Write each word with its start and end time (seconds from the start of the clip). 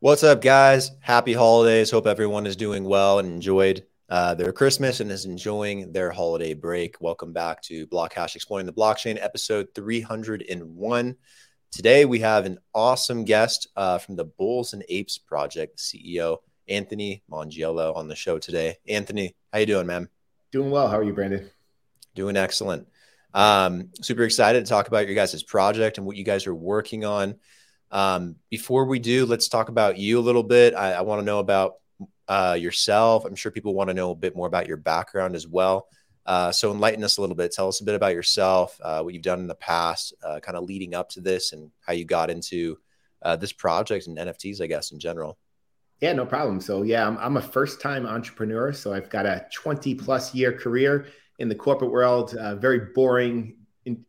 What's 0.00 0.22
up, 0.22 0.40
guys? 0.40 0.92
Happy 1.00 1.32
holidays. 1.32 1.90
Hope 1.90 2.06
everyone 2.06 2.46
is 2.46 2.54
doing 2.54 2.84
well 2.84 3.18
and 3.18 3.28
enjoyed 3.32 3.84
uh, 4.08 4.32
their 4.36 4.52
Christmas 4.52 5.00
and 5.00 5.10
is 5.10 5.24
enjoying 5.24 5.90
their 5.90 6.12
holiday 6.12 6.54
break. 6.54 7.00
Welcome 7.00 7.32
back 7.32 7.60
to 7.62 7.84
Blockhash 7.88 8.36
Exploring 8.36 8.66
the 8.66 8.72
Blockchain, 8.72 9.20
episode 9.20 9.66
301. 9.74 11.16
Today, 11.72 12.04
we 12.04 12.20
have 12.20 12.46
an 12.46 12.58
awesome 12.72 13.24
guest 13.24 13.66
uh, 13.74 13.98
from 13.98 14.14
the 14.14 14.24
Bulls 14.24 14.72
and 14.72 14.84
Apes 14.88 15.18
Project, 15.18 15.78
CEO 15.78 16.36
Anthony 16.68 17.24
Mongiello, 17.28 17.96
on 17.96 18.06
the 18.06 18.14
show 18.14 18.38
today. 18.38 18.76
Anthony, 18.86 19.34
how 19.52 19.58
you 19.58 19.66
doing, 19.66 19.88
man? 19.88 20.08
Doing 20.52 20.70
well. 20.70 20.86
How 20.86 20.98
are 20.98 21.02
you, 21.02 21.12
Brandon? 21.12 21.50
Doing 22.14 22.36
excellent. 22.36 22.86
Um, 23.34 23.90
super 24.00 24.22
excited 24.22 24.64
to 24.64 24.68
talk 24.68 24.86
about 24.86 25.06
your 25.06 25.16
guys' 25.16 25.42
project 25.42 25.98
and 25.98 26.06
what 26.06 26.14
you 26.14 26.22
guys 26.22 26.46
are 26.46 26.54
working 26.54 27.04
on. 27.04 27.34
Um, 27.90 28.36
before 28.50 28.84
we 28.84 28.98
do, 28.98 29.26
let's 29.26 29.48
talk 29.48 29.68
about 29.68 29.98
you 29.98 30.18
a 30.18 30.20
little 30.20 30.42
bit. 30.42 30.74
I, 30.74 30.92
I 30.92 31.00
want 31.02 31.20
to 31.20 31.24
know 31.24 31.38
about 31.38 31.76
uh, 32.28 32.56
yourself. 32.58 33.24
I'm 33.24 33.34
sure 33.34 33.50
people 33.50 33.74
want 33.74 33.88
to 33.88 33.94
know 33.94 34.10
a 34.10 34.14
bit 34.14 34.36
more 34.36 34.46
about 34.46 34.66
your 34.66 34.76
background 34.76 35.34
as 35.34 35.46
well. 35.46 35.88
Uh, 36.26 36.52
so 36.52 36.70
enlighten 36.70 37.02
us 37.02 37.16
a 37.16 37.20
little 37.22 37.36
bit. 37.36 37.52
Tell 37.52 37.68
us 37.68 37.80
a 37.80 37.84
bit 37.84 37.94
about 37.94 38.12
yourself, 38.12 38.78
uh, 38.82 39.00
what 39.00 39.14
you've 39.14 39.22
done 39.22 39.40
in 39.40 39.46
the 39.46 39.54
past, 39.54 40.12
uh, 40.22 40.38
kind 40.40 40.58
of 40.58 40.64
leading 40.64 40.94
up 40.94 41.08
to 41.10 41.22
this, 41.22 41.54
and 41.54 41.70
how 41.80 41.94
you 41.94 42.04
got 42.04 42.28
into 42.28 42.78
uh, 43.22 43.36
this 43.36 43.52
project 43.52 44.06
and 44.06 44.18
NFTs, 44.18 44.60
I 44.60 44.66
guess, 44.66 44.92
in 44.92 44.98
general. 44.98 45.38
Yeah, 46.00 46.12
no 46.12 46.26
problem. 46.26 46.60
So 46.60 46.82
yeah, 46.82 47.06
I'm, 47.06 47.16
I'm 47.16 47.38
a 47.38 47.42
first 47.42 47.80
time 47.80 48.06
entrepreneur. 48.06 48.72
So 48.74 48.92
I've 48.92 49.08
got 49.08 49.24
a 49.24 49.46
20 49.52 49.94
plus 49.94 50.34
year 50.34 50.52
career 50.52 51.06
in 51.38 51.48
the 51.48 51.54
corporate 51.54 51.90
world, 51.90 52.34
uh, 52.34 52.56
very 52.56 52.92
boring 52.94 53.56
in, 53.86 54.04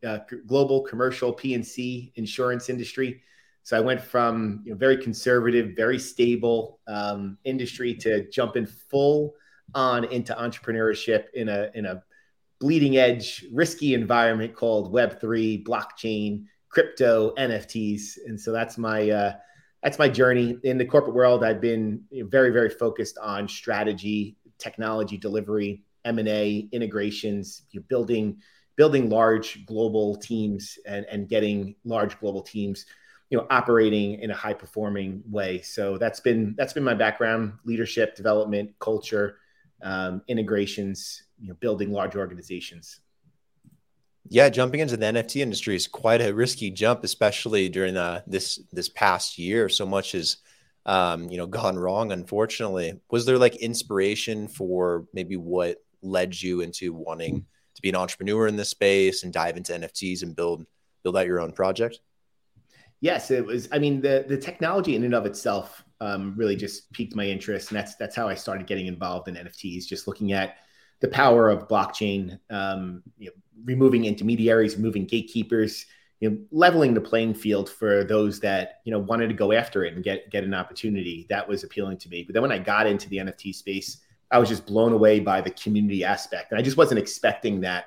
global 0.45 0.81
commercial 0.81 1.31
P&C 1.31 2.11
insurance 2.15 2.69
industry. 2.69 3.21
So 3.69 3.77
I 3.77 3.81
went 3.81 4.01
from 4.01 4.63
you 4.65 4.71
know, 4.71 4.77
very 4.79 4.97
conservative, 4.97 5.75
very 5.75 5.99
stable 5.99 6.79
um, 6.87 7.37
industry 7.43 7.93
to 7.97 8.27
jumping 8.31 8.65
full 8.65 9.35
on 9.75 10.05
into 10.05 10.33
entrepreneurship 10.33 11.25
in 11.35 11.49
a 11.49 11.69
in 11.75 11.85
a 11.85 12.01
bleeding 12.59 12.97
edge, 12.97 13.45
risky 13.53 13.93
environment 13.93 14.55
called 14.55 14.91
Web 14.91 15.21
three, 15.21 15.63
blockchain, 15.63 16.45
crypto, 16.69 17.35
NFTs, 17.35 18.17
and 18.25 18.41
so 18.41 18.51
that's 18.51 18.79
my 18.79 19.07
uh, 19.07 19.33
that's 19.83 19.99
my 19.99 20.09
journey 20.09 20.57
in 20.63 20.79
the 20.79 20.85
corporate 20.85 21.13
world. 21.13 21.43
I've 21.43 21.61
been 21.61 22.01
you 22.09 22.23
know, 22.23 22.29
very 22.29 22.49
very 22.49 22.71
focused 22.71 23.19
on 23.19 23.47
strategy, 23.47 24.35
technology 24.57 25.15
delivery, 25.15 25.83
M 26.05 26.17
and 26.17 26.27
A, 26.27 26.67
integrations, 26.71 27.67
you 27.69 27.81
building 27.81 28.41
building 28.77 29.09
large 29.09 29.63
global 29.67 30.15
teams 30.15 30.79
and, 30.87 31.05
and 31.11 31.29
getting 31.29 31.75
large 31.83 32.19
global 32.19 32.41
teams 32.41 32.87
you 33.29 33.37
know 33.37 33.45
operating 33.49 34.19
in 34.19 34.31
a 34.31 34.35
high 34.35 34.53
performing 34.53 35.23
way. 35.29 35.61
So 35.61 35.97
that's 35.97 36.19
been 36.19 36.55
that's 36.57 36.73
been 36.73 36.83
my 36.83 36.95
background 36.95 37.53
leadership 37.63 38.15
development 38.15 38.71
culture 38.79 39.37
um, 39.81 40.21
integrations 40.27 41.23
you 41.39 41.49
know 41.49 41.55
building 41.55 41.91
large 41.91 42.15
organizations. 42.15 42.99
Yeah 44.27 44.49
jumping 44.49 44.79
into 44.79 44.97
the 44.97 45.05
nft 45.05 45.35
industry 45.37 45.75
is 45.75 45.87
quite 45.87 46.21
a 46.21 46.33
risky 46.33 46.69
jump 46.69 47.03
especially 47.03 47.69
during 47.69 47.97
uh, 47.97 48.21
this 48.25 48.59
this 48.71 48.89
past 48.89 49.37
year. 49.37 49.69
So 49.69 49.85
much 49.85 50.13
has 50.13 50.37
um, 50.85 51.29
you 51.29 51.37
know 51.37 51.47
gone 51.47 51.77
wrong 51.77 52.11
unfortunately. 52.11 52.99
Was 53.11 53.25
there 53.25 53.37
like 53.37 53.55
inspiration 53.57 54.47
for 54.47 55.05
maybe 55.13 55.37
what 55.37 55.77
led 56.01 56.41
you 56.41 56.61
into 56.61 56.93
wanting 56.93 57.45
to 57.75 57.81
be 57.81 57.89
an 57.89 57.95
entrepreneur 57.95 58.47
in 58.47 58.55
this 58.55 58.69
space 58.69 59.23
and 59.23 59.33
dive 59.33 59.57
into 59.57 59.73
nfts 59.73 60.23
and 60.23 60.33
build 60.35 60.65
build 61.03 61.17
out 61.17 61.27
your 61.27 61.41
own 61.41 61.51
project 61.51 61.99
Yes, 63.01 63.31
it 63.31 63.45
was. 63.45 63.69
I 63.71 63.79
mean, 63.79 64.01
the 64.01 64.25
the 64.27 64.37
technology 64.37 64.95
in 64.95 65.03
and 65.03 65.13
of 65.15 65.25
itself 65.25 65.83
um, 66.01 66.33
really 66.35 66.55
just 66.55 66.91
piqued 66.91 67.15
my 67.15 67.25
interest, 67.25 67.71
and 67.71 67.77
that's 67.77 67.95
that's 67.95 68.15
how 68.15 68.27
I 68.27 68.35
started 68.35 68.67
getting 68.67 68.87
involved 68.87 69.27
in 69.27 69.35
NFTs. 69.35 69.85
Just 69.87 70.07
looking 70.07 70.33
at 70.33 70.57
the 70.99 71.07
power 71.07 71.49
of 71.49 71.67
blockchain, 71.67 72.39
um, 72.49 73.01
you 73.17 73.27
know, 73.27 73.33
removing 73.63 74.03
intermediaries, 74.03 74.75
removing 74.75 75.05
gatekeepers, 75.05 75.85
you 76.19 76.29
know, 76.29 76.37
leveling 76.51 76.93
the 76.93 76.99
playing 76.99 77.33
field 77.33 77.69
for 77.69 78.03
those 78.03 78.41
that 78.41 78.81
you 78.83 78.91
know 78.91 78.99
wanted 78.99 79.29
to 79.29 79.33
go 79.33 79.53
after 79.53 79.85
it 79.85 79.93
and 79.93 80.03
get 80.03 80.29
get 80.29 80.43
an 80.43 80.53
opportunity. 80.53 81.25
That 81.29 81.47
was 81.47 81.63
appealing 81.63 81.97
to 81.99 82.09
me. 82.09 82.23
But 82.23 82.33
then 82.33 82.41
when 82.41 82.51
I 82.51 82.59
got 82.59 82.85
into 82.85 83.07
the 83.07 83.17
NFT 83.17 83.55
space, 83.55 83.99
I 84.29 84.39
was 84.39 84.49
just 84.49 84.65
blown 84.65 84.91
away 84.91 85.21
by 85.21 85.39
the 85.39 85.51
community 85.51 86.03
aspect, 86.03 86.51
and 86.51 86.59
I 86.59 86.63
just 86.63 86.75
wasn't 86.75 86.99
expecting 86.99 87.61
that. 87.61 87.85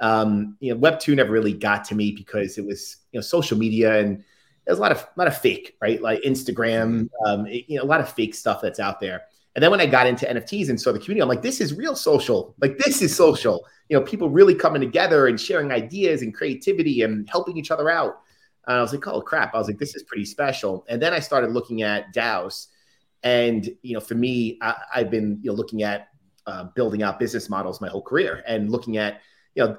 Um, 0.00 0.56
you 0.60 0.72
know, 0.72 0.78
Web 0.78 1.00
two 1.00 1.14
never 1.14 1.32
really 1.32 1.52
got 1.52 1.84
to 1.84 1.94
me 1.94 2.12
because 2.12 2.56
it 2.56 2.64
was 2.64 2.96
you 3.12 3.18
know 3.18 3.22
social 3.22 3.58
media 3.58 3.98
and 4.00 4.24
there's 4.66 4.78
a 4.78 4.80
lot 4.80 4.92
of 4.92 4.98
a 4.98 5.08
lot 5.16 5.26
of 5.26 5.36
fake, 5.36 5.76
right? 5.80 6.00
Like 6.00 6.22
Instagram, 6.22 7.08
um, 7.26 7.46
it, 7.46 7.64
you 7.68 7.78
know, 7.78 7.84
a 7.84 7.86
lot 7.86 8.00
of 8.00 8.12
fake 8.12 8.34
stuff 8.34 8.60
that's 8.62 8.80
out 8.80 9.00
there. 9.00 9.22
And 9.54 9.62
then 9.62 9.70
when 9.70 9.80
I 9.80 9.86
got 9.86 10.06
into 10.06 10.26
NFTs 10.26 10.68
and 10.68 10.80
saw 10.80 10.90
the 10.92 10.98
community, 10.98 11.22
I'm 11.22 11.28
like, 11.28 11.42
this 11.42 11.60
is 11.60 11.74
real 11.74 11.94
social. 11.94 12.54
Like 12.60 12.76
this 12.78 13.02
is 13.02 13.14
social. 13.14 13.64
You 13.88 13.98
know, 13.98 14.04
people 14.04 14.28
really 14.28 14.54
coming 14.54 14.80
together 14.80 15.28
and 15.28 15.40
sharing 15.40 15.70
ideas 15.70 16.22
and 16.22 16.34
creativity 16.34 17.02
and 17.02 17.28
helping 17.28 17.56
each 17.56 17.70
other 17.70 17.88
out. 17.88 18.20
And 18.66 18.78
I 18.78 18.80
was 18.80 18.92
like, 18.92 19.06
oh 19.06 19.20
crap! 19.20 19.54
I 19.54 19.58
was 19.58 19.68
like, 19.68 19.78
this 19.78 19.94
is 19.94 20.02
pretty 20.04 20.24
special. 20.24 20.84
And 20.88 21.00
then 21.00 21.12
I 21.12 21.20
started 21.20 21.50
looking 21.50 21.82
at 21.82 22.14
DAOs, 22.14 22.68
and 23.22 23.68
you 23.82 23.94
know, 23.94 24.00
for 24.00 24.14
me, 24.14 24.58
I, 24.62 24.74
have 24.92 25.10
been 25.10 25.38
you 25.42 25.50
know 25.50 25.56
looking 25.56 25.82
at 25.82 26.08
uh, 26.46 26.64
building 26.74 27.02
out 27.02 27.18
business 27.18 27.50
models 27.50 27.80
my 27.80 27.88
whole 27.88 28.02
career 28.02 28.42
and 28.46 28.70
looking 28.70 28.96
at 28.96 29.20
you 29.54 29.64
know 29.64 29.76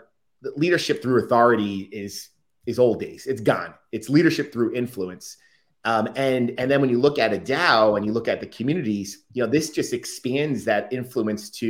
leadership 0.56 1.02
through 1.02 1.26
authority 1.26 1.90
is 1.92 2.30
is 2.66 2.80
old 2.80 3.00
days. 3.00 3.28
It's 3.28 3.42
gone. 3.42 3.74
It's 3.92 4.10
leadership 4.10 4.52
through 4.52 4.74
influence. 4.74 5.38
Um, 5.84 6.10
and 6.16 6.52
and 6.58 6.70
then 6.70 6.82
when 6.82 6.90
you 6.90 7.00
look 7.00 7.20
at 7.20 7.34
a 7.34 7.38
DAO 7.38 7.96
and 7.96 8.06
you 8.06 8.12
look 8.12 8.28
at 8.28 8.40
the 8.40 8.48
communities, 8.48 9.26
you 9.34 9.44
know, 9.44 9.50
this 9.50 9.70
just 9.70 9.94
expands 9.94 10.66
that 10.66 10.92
influence 10.92 11.50
to 11.52 11.66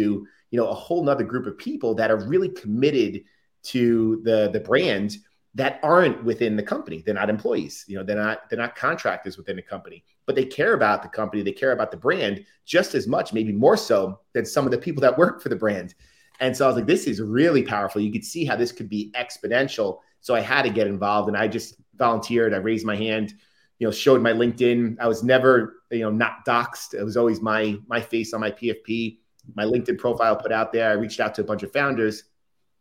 you 0.51 0.59
know 0.59 0.67
a 0.67 0.73
whole 0.73 1.03
nother 1.03 1.25
group 1.25 1.45
of 1.45 1.57
people 1.57 1.93
that 1.95 2.09
are 2.09 2.25
really 2.25 2.49
committed 2.49 3.23
to 3.63 4.21
the 4.23 4.49
the 4.53 4.59
brand 4.59 5.17
that 5.55 5.79
aren't 5.83 6.23
within 6.23 6.55
the 6.55 6.63
company. 6.63 7.01
They're 7.03 7.15
not 7.15 7.29
employees. 7.29 7.85
You 7.87 7.97
know, 7.97 8.03
they're 8.03 8.15
not 8.15 8.49
they're 8.49 8.59
not 8.59 8.75
contractors 8.75 9.37
within 9.37 9.55
the 9.55 9.61
company, 9.61 10.03
but 10.25 10.35
they 10.35 10.45
care 10.45 10.73
about 10.73 11.01
the 11.01 11.09
company. 11.09 11.41
They 11.41 11.51
care 11.51 11.71
about 11.71 11.91
the 11.91 11.97
brand 11.97 12.45
just 12.65 12.93
as 12.93 13.07
much, 13.07 13.33
maybe 13.33 13.51
more 13.51 13.77
so 13.77 14.19
than 14.33 14.45
some 14.45 14.65
of 14.65 14.71
the 14.71 14.77
people 14.77 15.01
that 15.01 15.17
work 15.17 15.41
for 15.41 15.49
the 15.49 15.55
brand. 15.55 15.95
And 16.41 16.55
so 16.55 16.65
I 16.65 16.67
was 16.67 16.75
like, 16.75 16.85
this 16.85 17.07
is 17.07 17.21
really 17.21 17.63
powerful. 17.63 18.01
You 18.01 18.11
could 18.11 18.25
see 18.25 18.43
how 18.43 18.57
this 18.57 18.73
could 18.73 18.89
be 18.89 19.13
exponential 19.15 19.99
so 20.25 20.33
I 20.33 20.39
had 20.39 20.63
to 20.63 20.71
get 20.71 20.87
involved 20.87 21.27
and 21.27 21.37
I 21.37 21.47
just 21.47 21.75
volunteered. 21.97 22.51
I 22.51 22.57
raised 22.57 22.83
my 22.83 22.95
hand, 22.95 23.35
you 23.77 23.85
know, 23.85 23.91
showed 23.91 24.23
my 24.23 24.31
LinkedIn. 24.31 24.97
I 24.99 25.07
was 25.07 25.21
never, 25.21 25.83
you 25.91 25.99
know, 25.99 26.09
not 26.09 26.43
doxxed. 26.47 26.95
It 26.95 27.03
was 27.03 27.15
always 27.15 27.41
my 27.41 27.77
my 27.85 28.01
face 28.01 28.33
on 28.33 28.41
my 28.41 28.49
PFP, 28.49 29.19
my 29.53 29.65
LinkedIn 29.65 29.99
profile 29.99 30.35
put 30.35 30.51
out 30.51 30.73
there. 30.73 30.89
I 30.89 30.93
reached 30.93 31.19
out 31.19 31.35
to 31.35 31.41
a 31.41 31.43
bunch 31.43 31.61
of 31.61 31.71
founders 31.71 32.23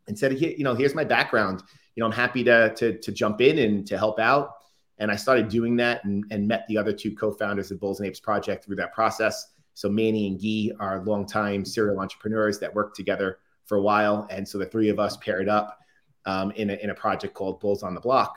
and 0.08 0.18
said, 0.18 0.40
you 0.40 0.64
know, 0.64 0.74
here's 0.74 0.94
my 0.94 1.04
background. 1.04 1.62
You 1.96 2.00
know, 2.00 2.06
I'm 2.06 2.12
happy 2.12 2.44
to 2.44 2.74
to, 2.76 2.96
to 2.98 3.12
jump 3.12 3.42
in 3.42 3.58
and 3.58 3.86
to 3.88 3.98
help 3.98 4.18
out. 4.18 4.54
And 4.96 5.10
I 5.10 5.16
started 5.16 5.50
doing 5.50 5.76
that 5.76 6.02
and, 6.06 6.24
and 6.30 6.48
met 6.48 6.64
the 6.66 6.78
other 6.78 6.94
two 6.94 7.14
co-founders 7.14 7.70
of 7.70 7.78
Bulls 7.78 8.00
and 8.00 8.08
Apes 8.08 8.20
Project 8.20 8.64
through 8.64 8.76
that 8.76 8.94
process. 8.94 9.52
So 9.74 9.90
Manny 9.90 10.28
and 10.28 10.40
Guy 10.40 10.74
are 10.82 11.04
longtime 11.04 11.66
serial 11.66 12.00
entrepreneurs 12.00 12.58
that 12.60 12.74
worked 12.74 12.96
together 12.96 13.40
for 13.66 13.76
a 13.76 13.82
while. 13.82 14.26
And 14.30 14.48
so 14.48 14.56
the 14.56 14.64
three 14.64 14.88
of 14.88 14.98
us 14.98 15.18
paired 15.18 15.50
up 15.50 15.78
um, 16.26 16.50
in, 16.52 16.70
a, 16.70 16.74
in 16.74 16.90
a 16.90 16.94
project 16.94 17.34
called 17.34 17.60
Bulls 17.60 17.82
on 17.82 17.94
the 17.94 18.00
Block. 18.00 18.36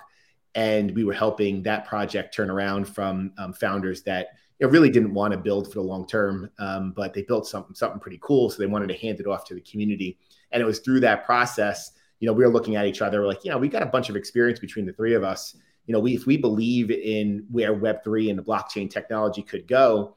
And 0.55 0.95
we 0.95 1.03
were 1.03 1.13
helping 1.13 1.61
that 1.63 1.85
project 1.85 2.33
turn 2.33 2.49
around 2.49 2.85
from 2.85 3.31
um, 3.37 3.53
founders 3.53 4.01
that 4.03 4.29
you 4.59 4.65
know, 4.65 4.71
really 4.71 4.89
didn't 4.89 5.13
want 5.13 5.31
to 5.31 5.37
build 5.37 5.67
for 5.67 5.75
the 5.75 5.85
long 5.85 6.07
term, 6.07 6.49
um, 6.57 6.91
but 6.91 7.13
they 7.13 7.21
built 7.21 7.47
something 7.47 7.75
something 7.75 7.99
pretty 7.99 8.19
cool, 8.21 8.49
so 8.49 8.57
they 8.57 8.65
wanted 8.65 8.87
to 8.87 8.95
hand 8.95 9.19
it 9.19 9.27
off 9.27 9.45
to 9.45 9.53
the 9.53 9.61
community. 9.61 10.17
And 10.51 10.61
it 10.61 10.65
was 10.65 10.79
through 10.79 11.01
that 11.01 11.25
process, 11.25 11.91
you 12.19 12.25
know, 12.25 12.33
we 12.33 12.43
were 12.43 12.51
looking 12.51 12.75
at 12.75 12.85
each 12.85 13.01
other, 13.01 13.21
we're 13.21 13.27
like, 13.27 13.45
you 13.45 13.51
know, 13.51 13.57
we 13.57 13.67
got 13.67 13.83
a 13.83 13.87
bunch 13.87 14.09
of 14.09 14.15
experience 14.15 14.59
between 14.59 14.85
the 14.85 14.93
three 14.93 15.13
of 15.13 15.23
us. 15.23 15.55
You 15.85 15.93
know, 15.93 15.99
we 15.99 16.15
if 16.15 16.25
we 16.25 16.37
believe 16.37 16.89
in 16.91 17.45
where 17.51 17.73
Web 17.73 18.03
three 18.03 18.29
and 18.29 18.39
the 18.39 18.43
blockchain 18.43 18.89
technology 18.89 19.43
could 19.43 19.67
go, 19.67 20.16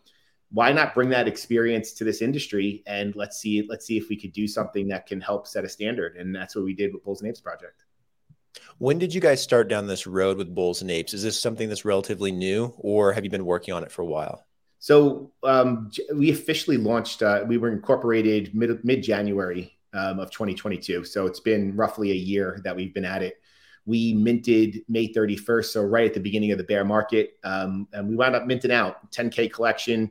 why 0.53 0.73
not 0.73 0.95
bring 0.95 1.09
that 1.11 1.29
experience 1.29 1.93
to 1.93 2.05
this 2.05 2.23
industry 2.23 2.83
and 2.87 3.15
let's 3.15 3.39
see 3.39 3.65
let's 3.69 3.87
see 3.87 3.97
if 3.97 4.09
we 4.09 4.17
could 4.17 4.33
do 4.33 4.49
something 4.49 4.89
that 4.89 5.07
can 5.07 5.21
help 5.21 5.47
set 5.47 5.65
a 5.65 5.69
standard. 5.69 6.17
And 6.17 6.35
that's 6.35 6.57
what 6.57 6.65
we 6.65 6.75
did 6.75 6.93
with 6.93 7.05
bulls 7.05 7.21
and 7.21 7.31
apes 7.31 7.41
project. 7.41 7.85
When 8.79 8.99
did 8.99 9.15
you 9.15 9.21
guys 9.21 9.41
start 9.41 9.69
down 9.69 9.87
this 9.87 10.07
road 10.07 10.37
with 10.37 10.55
bulls 10.55 10.83
and 10.83 10.91
apes? 10.91 11.15
Is 11.15 11.23
this 11.23 11.41
something 11.41 11.69
that's 11.69 11.85
relatively 11.85 12.33
new 12.33 12.75
or 12.79 13.13
have 13.13 13.25
you 13.25 13.31
been 13.31 13.45
working 13.45 13.73
on 13.73 13.85
it 13.85 13.93
for 13.93 14.03
a 14.03 14.07
while? 14.07 14.45
So 14.81 15.31
um, 15.45 15.91
we 16.15 16.31
officially 16.31 16.79
launched 16.79 17.23
uh, 17.23 17.45
we 17.47 17.59
were 17.59 17.71
incorporated 17.71 18.55
mid, 18.55 18.85
mid-january 18.85 19.77
um, 19.93 20.19
of 20.21 20.31
2022 20.31 21.05
so 21.05 21.27
it's 21.27 21.41
been 21.41 21.75
roughly 21.77 22.13
a 22.13 22.15
year 22.15 22.61
that 22.65 22.75
we've 22.75 22.95
been 22.95 23.05
at 23.05 23.23
it. 23.23 23.41
We 23.87 24.13
minted 24.15 24.85
May 24.89 25.13
31st, 25.13 25.65
so 25.65 25.83
right 25.83 26.07
at 26.07 26.15
the 26.15 26.21
beginning 26.21 26.53
of 26.53 26.59
the 26.59 26.65
bear 26.65 26.85
market, 26.85 27.39
um, 27.45 27.89
and 27.93 28.09
we 28.09 28.15
wound 28.15 28.37
up 28.37 28.47
minting 28.47 28.71
out 28.71 29.11
10k 29.11 29.51
collection, 29.53 30.11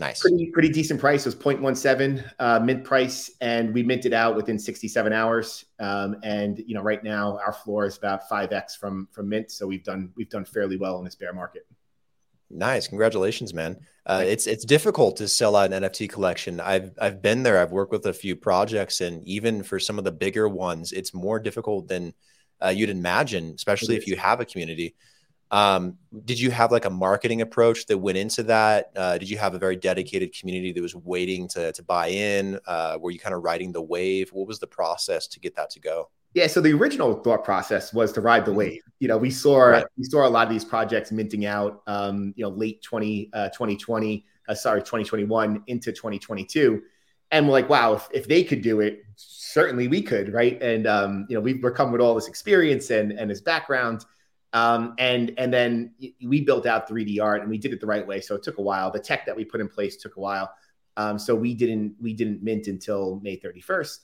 Nice. 0.00 0.22
Pretty, 0.22 0.46
pretty 0.46 0.70
decent 0.70 0.98
price. 0.98 1.26
It 1.26 1.28
was 1.28 1.34
0.17 1.34 2.24
uh, 2.38 2.58
mint 2.60 2.84
price, 2.84 3.32
and 3.42 3.74
we 3.74 3.82
minted 3.82 4.14
out 4.14 4.34
within 4.34 4.58
67 4.58 5.12
hours. 5.12 5.66
Um, 5.78 6.16
and 6.22 6.58
you 6.66 6.74
know, 6.74 6.80
right 6.80 7.04
now 7.04 7.38
our 7.44 7.52
floor 7.52 7.84
is 7.84 7.98
about 7.98 8.26
5x 8.26 8.78
from 8.78 9.08
from 9.12 9.28
mint, 9.28 9.50
so 9.50 9.66
we've 9.66 9.84
done 9.84 10.10
we've 10.16 10.30
done 10.30 10.46
fairly 10.46 10.78
well 10.78 10.98
in 10.98 11.04
this 11.04 11.16
bear 11.16 11.34
market. 11.34 11.66
Nice, 12.48 12.88
congratulations, 12.88 13.52
man. 13.52 13.76
Uh, 14.06 14.24
it's 14.26 14.46
it's 14.46 14.64
difficult 14.64 15.18
to 15.18 15.28
sell 15.28 15.54
out 15.54 15.70
an 15.70 15.82
NFT 15.82 16.08
collection. 16.08 16.60
I've 16.60 16.92
I've 16.98 17.20
been 17.20 17.42
there. 17.42 17.60
I've 17.60 17.70
worked 17.70 17.92
with 17.92 18.06
a 18.06 18.14
few 18.14 18.36
projects, 18.36 19.02
and 19.02 19.22
even 19.28 19.62
for 19.62 19.78
some 19.78 19.98
of 19.98 20.04
the 20.04 20.12
bigger 20.12 20.48
ones, 20.48 20.92
it's 20.92 21.12
more 21.12 21.38
difficult 21.38 21.88
than 21.88 22.14
uh, 22.64 22.68
you'd 22.68 22.88
imagine, 22.88 23.52
especially 23.54 23.96
if 23.96 24.06
you 24.06 24.16
have 24.16 24.40
a 24.40 24.46
community. 24.46 24.94
Um, 25.50 25.98
did 26.24 26.38
you 26.38 26.50
have 26.50 26.70
like 26.70 26.84
a 26.84 26.90
marketing 26.90 27.40
approach 27.40 27.86
that 27.86 27.98
went 27.98 28.18
into 28.18 28.42
that? 28.44 28.92
Uh, 28.94 29.18
did 29.18 29.28
you 29.28 29.38
have 29.38 29.54
a 29.54 29.58
very 29.58 29.76
dedicated 29.76 30.32
community 30.38 30.72
that 30.72 30.80
was 30.80 30.94
waiting 30.94 31.48
to 31.48 31.72
to 31.72 31.82
buy 31.82 32.08
in? 32.08 32.58
Uh, 32.66 32.98
were 33.00 33.10
you 33.10 33.18
kind 33.18 33.34
of 33.34 33.42
riding 33.42 33.72
the 33.72 33.82
wave? 33.82 34.30
What 34.32 34.46
was 34.46 34.58
the 34.58 34.66
process 34.66 35.26
to 35.28 35.40
get 35.40 35.56
that 35.56 35.70
to 35.70 35.80
go? 35.80 36.10
Yeah, 36.32 36.46
so 36.46 36.60
the 36.60 36.72
original 36.72 37.14
thought 37.14 37.44
process 37.44 37.92
was 37.92 38.12
to 38.12 38.20
ride 38.20 38.44
the 38.44 38.50
mm-hmm. 38.50 38.58
wave. 38.58 38.82
You 39.00 39.08
know, 39.08 39.18
we 39.18 39.30
saw 39.30 39.58
right. 39.58 39.84
we 39.98 40.04
saw 40.04 40.26
a 40.26 40.30
lot 40.30 40.46
of 40.46 40.52
these 40.52 40.64
projects 40.64 41.10
minting 41.10 41.46
out. 41.46 41.82
Um, 41.86 42.32
you 42.36 42.44
know, 42.44 42.50
late 42.50 42.82
20, 42.82 43.30
uh, 43.32 43.48
2020, 43.48 44.24
uh, 44.48 44.54
sorry, 44.54 44.80
2021 44.80 45.64
into 45.66 45.90
2022, 45.90 46.82
and 47.32 47.46
we're 47.46 47.52
like, 47.52 47.68
wow, 47.68 47.94
if, 47.94 48.08
if 48.12 48.28
they 48.28 48.44
could 48.44 48.62
do 48.62 48.80
it, 48.80 49.02
certainly 49.16 49.88
we 49.88 50.02
could, 50.02 50.32
right? 50.32 50.60
And 50.62 50.86
um, 50.86 51.26
you 51.28 51.34
know, 51.34 51.40
we've 51.40 51.60
come 51.74 51.90
with 51.90 52.00
all 52.00 52.14
this 52.14 52.28
experience 52.28 52.90
and 52.90 53.10
and 53.12 53.28
this 53.28 53.40
background. 53.40 54.04
Um, 54.52 54.94
and 54.98 55.32
and 55.38 55.52
then 55.52 55.94
we 56.24 56.40
built 56.40 56.66
out 56.66 56.88
3D 56.88 57.22
art 57.22 57.42
and 57.42 57.50
we 57.50 57.58
did 57.58 57.72
it 57.72 57.80
the 57.80 57.86
right 57.86 58.06
way. 58.06 58.20
So 58.20 58.34
it 58.34 58.42
took 58.42 58.58
a 58.58 58.62
while. 58.62 58.90
The 58.90 58.98
tech 58.98 59.26
that 59.26 59.36
we 59.36 59.44
put 59.44 59.60
in 59.60 59.68
place 59.68 59.96
took 59.96 60.16
a 60.16 60.20
while. 60.20 60.52
Um, 60.96 61.18
so 61.18 61.34
we 61.34 61.54
didn't 61.54 61.94
we 62.00 62.12
didn't 62.12 62.42
mint 62.42 62.66
until 62.66 63.20
May 63.22 63.36
31st, 63.36 63.98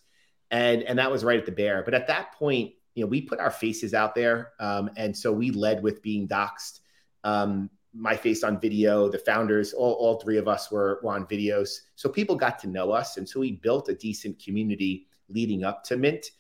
and 0.51 0.83
and 0.85 0.99
that 0.99 1.11
was 1.11 1.25
right 1.25 1.39
at 1.39 1.47
the 1.47 1.53
bear. 1.53 1.83
But 1.83 1.95
at 1.95 2.07
that 2.07 2.33
point, 2.33 2.73
you 2.95 3.03
know, 3.03 3.09
we 3.09 3.21
put 3.23 3.41
our 3.41 3.51
faces 3.51 3.93
out 3.93 4.15
there, 4.15 4.53
um, 4.61 4.91
and 4.97 5.17
so 5.17 5.33
we 5.33 5.51
led 5.51 5.83
with 5.83 6.01
being 6.03 6.29
doxxed. 6.29 6.81
Um, 7.25 7.71
my 7.93 8.15
face 8.15 8.45
on 8.45 8.61
video, 8.61 9.09
the 9.09 9.19
founders, 9.19 9.73
all, 9.73 9.95
all 9.95 10.21
three 10.21 10.37
of 10.37 10.49
us 10.49 10.71
were, 10.71 11.01
were 11.03 11.15
on 11.15 11.27
videos, 11.27 11.81
so 11.97 12.09
people 12.09 12.37
got 12.37 12.59
to 12.61 12.69
know 12.69 12.93
us, 12.93 13.17
and 13.17 13.29
so 13.29 13.41
we 13.41 13.53
built 13.53 13.89
a 13.89 13.95
decent 13.95 14.43
community 14.43 15.09
leading 15.29 15.65
up 15.65 15.83
to 15.85 15.97
mint. 15.97 16.31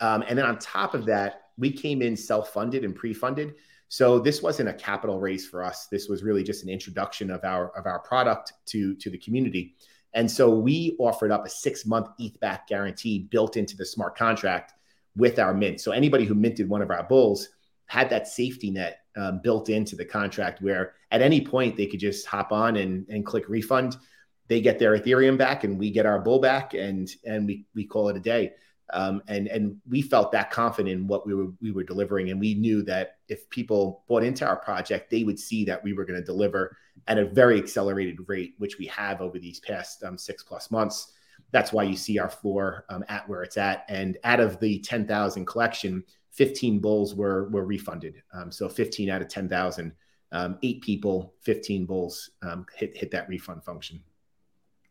Um, 0.00 0.24
and 0.26 0.36
then 0.36 0.46
on 0.46 0.58
top 0.58 0.94
of 0.94 1.04
that, 1.06 1.41
we 1.58 1.70
came 1.70 2.02
in 2.02 2.16
self-funded 2.16 2.84
and 2.84 2.94
pre-funded. 2.94 3.54
So 3.88 4.18
this 4.18 4.42
wasn't 4.42 4.70
a 4.70 4.74
capital 4.74 5.20
raise 5.20 5.46
for 5.46 5.62
us. 5.62 5.86
This 5.86 6.08
was 6.08 6.22
really 6.22 6.42
just 6.42 6.62
an 6.62 6.70
introduction 6.70 7.30
of 7.30 7.44
our 7.44 7.76
of 7.76 7.86
our 7.86 7.98
product 7.98 8.52
to 8.66 8.94
to 8.96 9.10
the 9.10 9.18
community. 9.18 9.74
And 10.14 10.30
so 10.30 10.50
we 10.50 10.96
offered 10.98 11.30
up 11.30 11.46
a 11.46 11.50
six 11.50 11.86
month 11.86 12.08
ETH 12.18 12.38
back 12.40 12.66
guarantee 12.66 13.28
built 13.30 13.56
into 13.56 13.76
the 13.76 13.86
smart 13.86 14.16
contract 14.16 14.72
with 15.16 15.38
our 15.38 15.54
mint. 15.54 15.80
So 15.80 15.92
anybody 15.92 16.24
who 16.24 16.34
minted 16.34 16.68
one 16.68 16.82
of 16.82 16.90
our 16.90 17.02
bulls 17.02 17.48
had 17.86 18.08
that 18.10 18.28
safety 18.28 18.70
net 18.70 19.00
um, 19.16 19.40
built 19.42 19.68
into 19.68 19.96
the 19.96 20.04
contract 20.04 20.62
where 20.62 20.94
at 21.10 21.20
any 21.20 21.44
point 21.44 21.76
they 21.76 21.86
could 21.86 22.00
just 22.00 22.26
hop 22.26 22.52
on 22.52 22.76
and, 22.76 23.06
and 23.08 23.26
click 23.26 23.48
refund. 23.48 23.96
They 24.48 24.60
get 24.60 24.78
their 24.78 24.98
Ethereum 24.98 25.36
back 25.36 25.64
and 25.64 25.78
we 25.78 25.90
get 25.90 26.06
our 26.06 26.18
bull 26.18 26.40
back 26.40 26.74
and 26.74 27.10
and 27.24 27.46
we 27.46 27.66
we 27.74 27.84
call 27.84 28.08
it 28.08 28.16
a 28.16 28.20
day. 28.20 28.52
Um, 28.90 29.22
and 29.28 29.48
and 29.48 29.76
we 29.88 30.02
felt 30.02 30.32
that 30.32 30.50
confident 30.50 31.00
in 31.00 31.06
what 31.06 31.26
we 31.26 31.34
were 31.34 31.52
we 31.60 31.70
were 31.70 31.84
delivering, 31.84 32.30
and 32.30 32.40
we 32.40 32.54
knew 32.54 32.82
that 32.82 33.16
if 33.28 33.48
people 33.48 34.04
bought 34.08 34.22
into 34.22 34.46
our 34.46 34.56
project, 34.56 35.10
they 35.10 35.24
would 35.24 35.38
see 35.38 35.64
that 35.64 35.82
we 35.82 35.92
were 35.92 36.04
going 36.04 36.20
to 36.20 36.26
deliver 36.26 36.76
at 37.06 37.18
a 37.18 37.24
very 37.24 37.58
accelerated 37.58 38.18
rate, 38.26 38.54
which 38.58 38.78
we 38.78 38.86
have 38.86 39.20
over 39.20 39.38
these 39.38 39.60
past 39.60 40.04
um, 40.04 40.18
six 40.18 40.42
plus 40.42 40.70
months. 40.70 41.12
That's 41.52 41.72
why 41.72 41.84
you 41.84 41.96
see 41.96 42.18
our 42.18 42.28
floor 42.28 42.84
um, 42.88 43.04
at 43.08 43.28
where 43.28 43.42
it's 43.42 43.56
at. 43.56 43.84
And 43.88 44.18
out 44.24 44.40
of 44.40 44.60
the 44.60 44.78
ten 44.80 45.06
thousand 45.06 45.46
collection, 45.46 46.04
fifteen 46.30 46.78
bulls 46.78 47.14
were 47.14 47.48
were 47.50 47.64
refunded. 47.64 48.22
Um, 48.34 48.52
so 48.52 48.68
fifteen 48.68 49.08
out 49.10 49.22
of 49.22 49.28
ten 49.28 49.48
thousand, 49.48 49.92
um, 50.32 50.58
eight 50.62 50.82
people, 50.82 51.34
fifteen 51.40 51.86
bulls 51.86 52.30
um, 52.42 52.66
hit 52.74 52.96
hit 52.96 53.10
that 53.12 53.28
refund 53.28 53.64
function. 53.64 54.02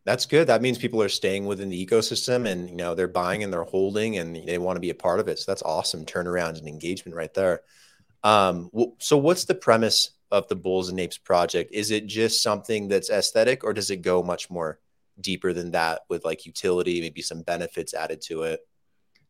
That's 0.04 0.26
good. 0.26 0.48
That 0.48 0.62
means 0.62 0.78
people 0.80 1.02
are 1.02 1.10
staying 1.10 1.46
within 1.46 1.70
the 1.70 1.86
ecosystem 1.86 2.48
and 2.48 2.70
you 2.70 2.76
know 2.76 2.96
they're 2.96 3.08
buying 3.08 3.44
and 3.44 3.54
they're 3.54 3.64
holding 3.64 4.18
and 4.18 4.36
they 4.36 4.58
want 4.58 4.76
to 4.78 4.82
be 4.82 4.90
a 4.90 4.96
part 4.96 5.20
of 5.20 5.28
it. 5.28 5.38
So 5.38 5.52
that's 5.52 5.62
awesome 5.62 6.06
turnaround 6.06 6.58
and 6.58 6.68
engagement 6.68 7.16
right 7.16 7.34
there. 7.34 7.62
Um, 8.24 8.70
so 9.00 9.18
what's 9.18 9.46
the 9.46 9.56
premise 9.56 10.12
of 10.32 10.48
the 10.48 10.56
Bulls 10.56 10.90
and 10.90 11.00
Apes 11.00 11.18
project? 11.18 11.72
Is 11.74 11.92
it 11.92 12.08
just 12.08 12.42
something 12.42 12.88
that's 12.88 13.10
aesthetic 13.10 13.64
or 13.64 13.74
does 13.74 13.92
it 13.92 14.02
go 14.02 14.24
much 14.24 14.50
more 14.50 14.80
deeper 15.20 15.54
than 15.54 15.72
that 15.72 16.02
with 16.10 16.26
like 16.26 16.46
utility, 16.46 17.02
maybe 17.02 17.22
some 17.22 17.44
benefits 17.44 17.94
added 17.94 18.22
to 18.22 18.44
it? 18.44 18.62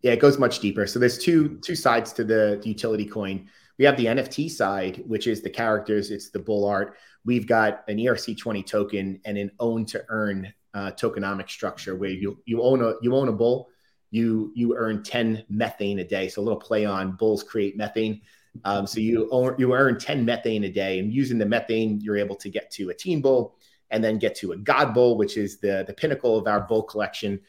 Yeah, 0.01 0.13
it 0.13 0.19
goes 0.19 0.39
much 0.39 0.59
deeper. 0.59 0.87
So 0.87 0.99
there's 0.99 1.17
two 1.17 1.59
two 1.59 1.75
sides 1.75 2.13
to 2.13 2.23
the, 2.23 2.59
the 2.63 2.69
utility 2.69 3.05
coin. 3.05 3.49
We 3.77 3.85
have 3.85 3.97
the 3.97 4.05
NFT 4.05 4.49
side, 4.49 5.03
which 5.05 5.27
is 5.27 5.41
the 5.41 5.49
characters, 5.49 6.11
it's 6.11 6.29
the 6.29 6.39
bull 6.39 6.65
art. 6.65 6.97
We've 7.25 7.47
got 7.47 7.83
an 7.87 7.97
ERC20 7.97 8.65
token 8.65 9.21
and 9.25 9.37
an 9.37 9.51
own 9.59 9.85
to 9.87 10.03
earn 10.09 10.53
uh, 10.73 10.91
tokenomic 10.91 11.49
structure 11.49 11.95
where 11.95 12.09
you 12.09 12.37
you 12.45 12.61
own 12.61 12.83
a 12.83 12.93
you 13.01 13.15
own 13.15 13.27
a 13.27 13.31
bull, 13.31 13.69
you 14.09 14.51
you 14.55 14.75
earn 14.75 15.03
10 15.03 15.45
methane 15.49 15.99
a 15.99 16.03
day. 16.03 16.27
So 16.27 16.41
a 16.41 16.43
little 16.43 16.59
play 16.59 16.85
on 16.85 17.13
bulls 17.13 17.43
create 17.43 17.77
methane. 17.77 18.21
Um, 18.65 18.85
so 18.85 18.99
you 18.99 19.29
own, 19.31 19.55
you 19.57 19.73
earn 19.73 19.97
10 19.97 20.25
methane 20.25 20.65
a 20.65 20.69
day, 20.69 20.99
and 20.99 21.11
using 21.13 21.37
the 21.37 21.45
methane, 21.45 22.01
you're 22.01 22.17
able 22.17 22.35
to 22.37 22.49
get 22.49 22.69
to 22.71 22.89
a 22.89 22.93
teen 22.93 23.21
bull 23.21 23.57
and 23.91 24.03
then 24.03 24.17
get 24.17 24.35
to 24.35 24.51
a 24.51 24.57
god 24.57 24.93
bull, 24.93 25.17
which 25.17 25.37
is 25.37 25.59
the 25.59 25.83
the 25.87 25.93
pinnacle 25.93 26.37
of 26.37 26.47
our 26.47 26.61
bull 26.61 26.83
collection. 26.83 27.39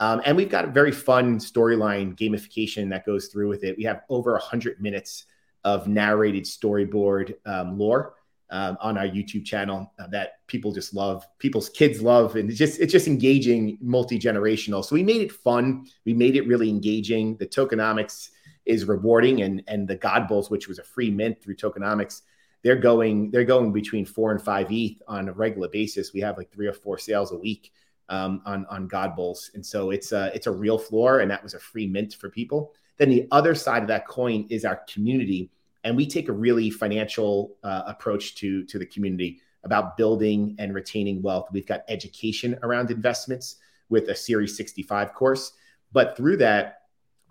Um, 0.00 0.22
and 0.24 0.34
we've 0.34 0.48
got 0.48 0.64
a 0.64 0.70
very 0.70 0.92
fun 0.92 1.38
storyline 1.38 2.16
gamification 2.16 2.88
that 2.88 3.04
goes 3.04 3.26
through 3.26 3.48
with 3.48 3.64
it. 3.64 3.76
We 3.76 3.84
have 3.84 4.00
over 4.08 4.32
100 4.32 4.80
minutes 4.80 5.26
of 5.62 5.88
narrated 5.88 6.44
storyboard 6.44 7.34
um, 7.44 7.78
lore 7.78 8.14
um, 8.50 8.76
on 8.80 8.98
our 8.98 9.06
YouTube 9.06 9.44
channel 9.44 9.92
uh, 9.98 10.06
that 10.08 10.46
people 10.46 10.72
just 10.72 10.94
love, 10.94 11.26
people's 11.38 11.68
kids 11.68 12.02
love, 12.02 12.36
and 12.36 12.50
it's 12.50 12.58
just 12.58 12.80
it's 12.80 12.92
just 12.92 13.06
engaging, 13.06 13.78
multi 13.80 14.18
generational. 14.18 14.84
So 14.84 14.94
we 14.94 15.02
made 15.02 15.20
it 15.20 15.32
fun. 15.32 15.86
We 16.04 16.14
made 16.14 16.36
it 16.36 16.46
really 16.46 16.68
engaging. 16.68 17.36
The 17.36 17.46
tokenomics 17.46 18.30
is 18.66 18.84
rewarding, 18.84 19.42
and 19.42 19.62
and 19.68 19.86
the 19.86 19.96
God 19.96 20.28
Bulls, 20.28 20.50
which 20.50 20.68
was 20.68 20.78
a 20.78 20.82
free 20.82 21.10
mint 21.10 21.42
through 21.42 21.56
tokenomics, 21.56 22.22
they're 22.62 22.76
going 22.76 23.30
they're 23.30 23.44
going 23.44 23.72
between 23.72 24.04
four 24.04 24.32
and 24.32 24.42
five 24.42 24.66
ETH 24.70 25.00
on 25.06 25.28
a 25.28 25.32
regular 25.32 25.68
basis. 25.68 26.12
We 26.12 26.20
have 26.20 26.36
like 26.36 26.50
three 26.50 26.66
or 26.66 26.72
four 26.72 26.98
sales 26.98 27.32
a 27.32 27.38
week 27.38 27.72
um, 28.08 28.42
on 28.44 28.66
on 28.66 28.88
God 28.88 29.14
Bulls, 29.14 29.50
and 29.54 29.64
so 29.64 29.90
it's 29.90 30.12
a 30.12 30.32
it's 30.34 30.48
a 30.48 30.52
real 30.52 30.78
floor, 30.78 31.20
and 31.20 31.30
that 31.30 31.42
was 31.42 31.54
a 31.54 31.60
free 31.60 31.86
mint 31.86 32.14
for 32.14 32.28
people. 32.28 32.74
Then 32.98 33.10
the 33.10 33.28
other 33.30 33.54
side 33.54 33.82
of 33.82 33.88
that 33.88 34.06
coin 34.06 34.46
is 34.50 34.64
our 34.64 34.82
community 34.92 35.50
and 35.84 35.96
we 35.96 36.06
take 36.06 36.28
a 36.28 36.32
really 36.32 36.70
financial 36.70 37.56
uh, 37.62 37.82
approach 37.86 38.34
to 38.36 38.64
to 38.64 38.78
the 38.78 38.86
community 38.86 39.40
about 39.64 39.96
building 39.96 40.56
and 40.58 40.74
retaining 40.74 41.20
wealth. 41.22 41.48
We've 41.52 41.66
got 41.66 41.82
education 41.88 42.58
around 42.62 42.90
investments 42.90 43.56
with 43.90 44.08
a 44.08 44.14
Series 44.14 44.56
65 44.56 45.12
course, 45.12 45.52
but 45.92 46.16
through 46.16 46.38
that, 46.38 46.82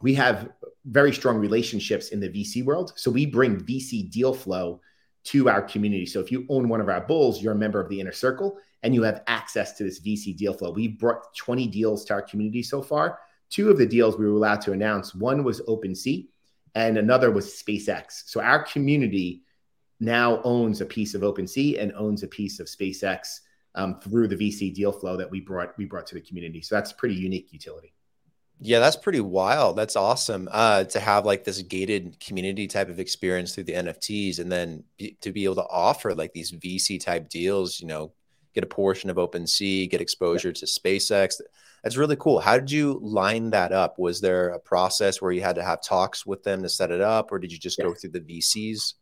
we 0.01 0.13
have 0.15 0.49
very 0.85 1.13
strong 1.13 1.37
relationships 1.37 2.09
in 2.09 2.19
the 2.19 2.29
VC 2.29 2.63
world. 2.63 2.93
So 2.95 3.11
we 3.11 3.25
bring 3.25 3.57
VC 3.57 4.09
deal 4.09 4.33
flow 4.33 4.81
to 5.25 5.49
our 5.49 5.61
community. 5.61 6.05
So 6.05 6.19
if 6.19 6.31
you 6.31 6.45
own 6.49 6.69
one 6.69 6.81
of 6.81 6.89
our 6.89 7.01
bulls, 7.01 7.41
you're 7.41 7.53
a 7.53 7.57
member 7.57 7.81
of 7.81 7.89
the 7.89 7.99
inner 7.99 8.11
circle 8.11 8.57
and 8.83 8.95
you 8.95 9.03
have 9.03 9.23
access 9.27 9.73
to 9.73 9.83
this 9.83 9.99
VC 9.99 10.35
deal 10.35 10.53
flow. 10.53 10.71
We've 10.71 10.97
brought 10.97 11.35
20 11.35 11.67
deals 11.67 12.05
to 12.05 12.13
our 12.13 12.21
community 12.21 12.63
so 12.63 12.81
far. 12.81 13.19
Two 13.49 13.69
of 13.69 13.77
the 13.77 13.85
deals 13.85 14.17
we 14.17 14.25
were 14.25 14.37
allowed 14.37 14.61
to 14.61 14.71
announce. 14.71 15.13
One 15.13 15.43
was 15.43 15.61
Open 15.67 15.91
OpenSea, 15.91 16.27
and 16.87 16.97
another 16.97 17.31
was 17.31 17.47
SpaceX. 17.47 18.23
So 18.25 18.41
our 18.41 18.63
community 18.63 19.43
now 19.99 20.41
owns 20.43 20.81
a 20.81 20.85
piece 20.85 21.13
of 21.13 21.21
OpenSea 21.21 21.81
and 21.81 21.93
owns 21.93 22.23
a 22.23 22.27
piece 22.27 22.59
of 22.59 22.67
SpaceX 22.67 23.39
um, 23.75 23.99
through 23.99 24.27
the 24.27 24.35
VC 24.35 24.73
deal 24.73 24.91
flow 24.91 25.17
that 25.17 25.29
we 25.29 25.41
brought 25.41 25.77
we 25.77 25.85
brought 25.85 26.07
to 26.07 26.15
the 26.15 26.21
community. 26.21 26.61
So 26.61 26.75
that's 26.75 26.93
pretty 26.93 27.15
unique 27.15 27.51
utility. 27.51 27.93
Yeah, 28.61 28.79
that's 28.79 28.97
pretty 28.97 29.21
wild. 29.21 29.77
That's 29.77 29.95
awesome 29.95 30.49
uh, 30.51 30.83
to 30.85 30.99
have 30.99 31.25
like 31.25 31.45
this 31.45 31.61
gated 31.61 32.19
community 32.19 32.67
type 32.67 32.89
of 32.89 32.99
experience 32.99 33.55
through 33.55 33.65
the 33.65 33.73
NFTs, 33.73 34.39
and 34.39 34.51
then 34.51 34.83
be, 34.97 35.17
to 35.21 35.31
be 35.31 35.45
able 35.45 35.55
to 35.55 35.67
offer 35.67 36.13
like 36.13 36.33
these 36.33 36.51
VC 36.51 36.99
type 36.99 37.29
deals. 37.29 37.79
You 37.79 37.87
know, 37.87 38.11
get 38.53 38.63
a 38.63 38.67
portion 38.67 39.09
of 39.09 39.17
OpenSea, 39.17 39.89
get 39.89 40.01
exposure 40.01 40.49
yeah. 40.49 40.55
to 40.55 40.65
SpaceX. 40.65 41.41
That's 41.83 41.97
really 41.97 42.15
cool. 42.17 42.39
How 42.39 42.57
did 42.57 42.71
you 42.71 42.99
line 43.01 43.49
that 43.51 43.71
up? 43.71 43.97
Was 43.97 44.21
there 44.21 44.49
a 44.49 44.59
process 44.59 45.21
where 45.21 45.31
you 45.31 45.41
had 45.41 45.55
to 45.55 45.63
have 45.63 45.81
talks 45.81 46.25
with 46.25 46.43
them 46.43 46.61
to 46.63 46.69
set 46.69 46.91
it 46.91 47.01
up, 47.01 47.31
or 47.31 47.39
did 47.39 47.51
you 47.51 47.57
just 47.57 47.77
yes. 47.77 47.87
go 47.87 47.93
through 47.93 48.11
the 48.11 48.21
VCs? 48.21 48.93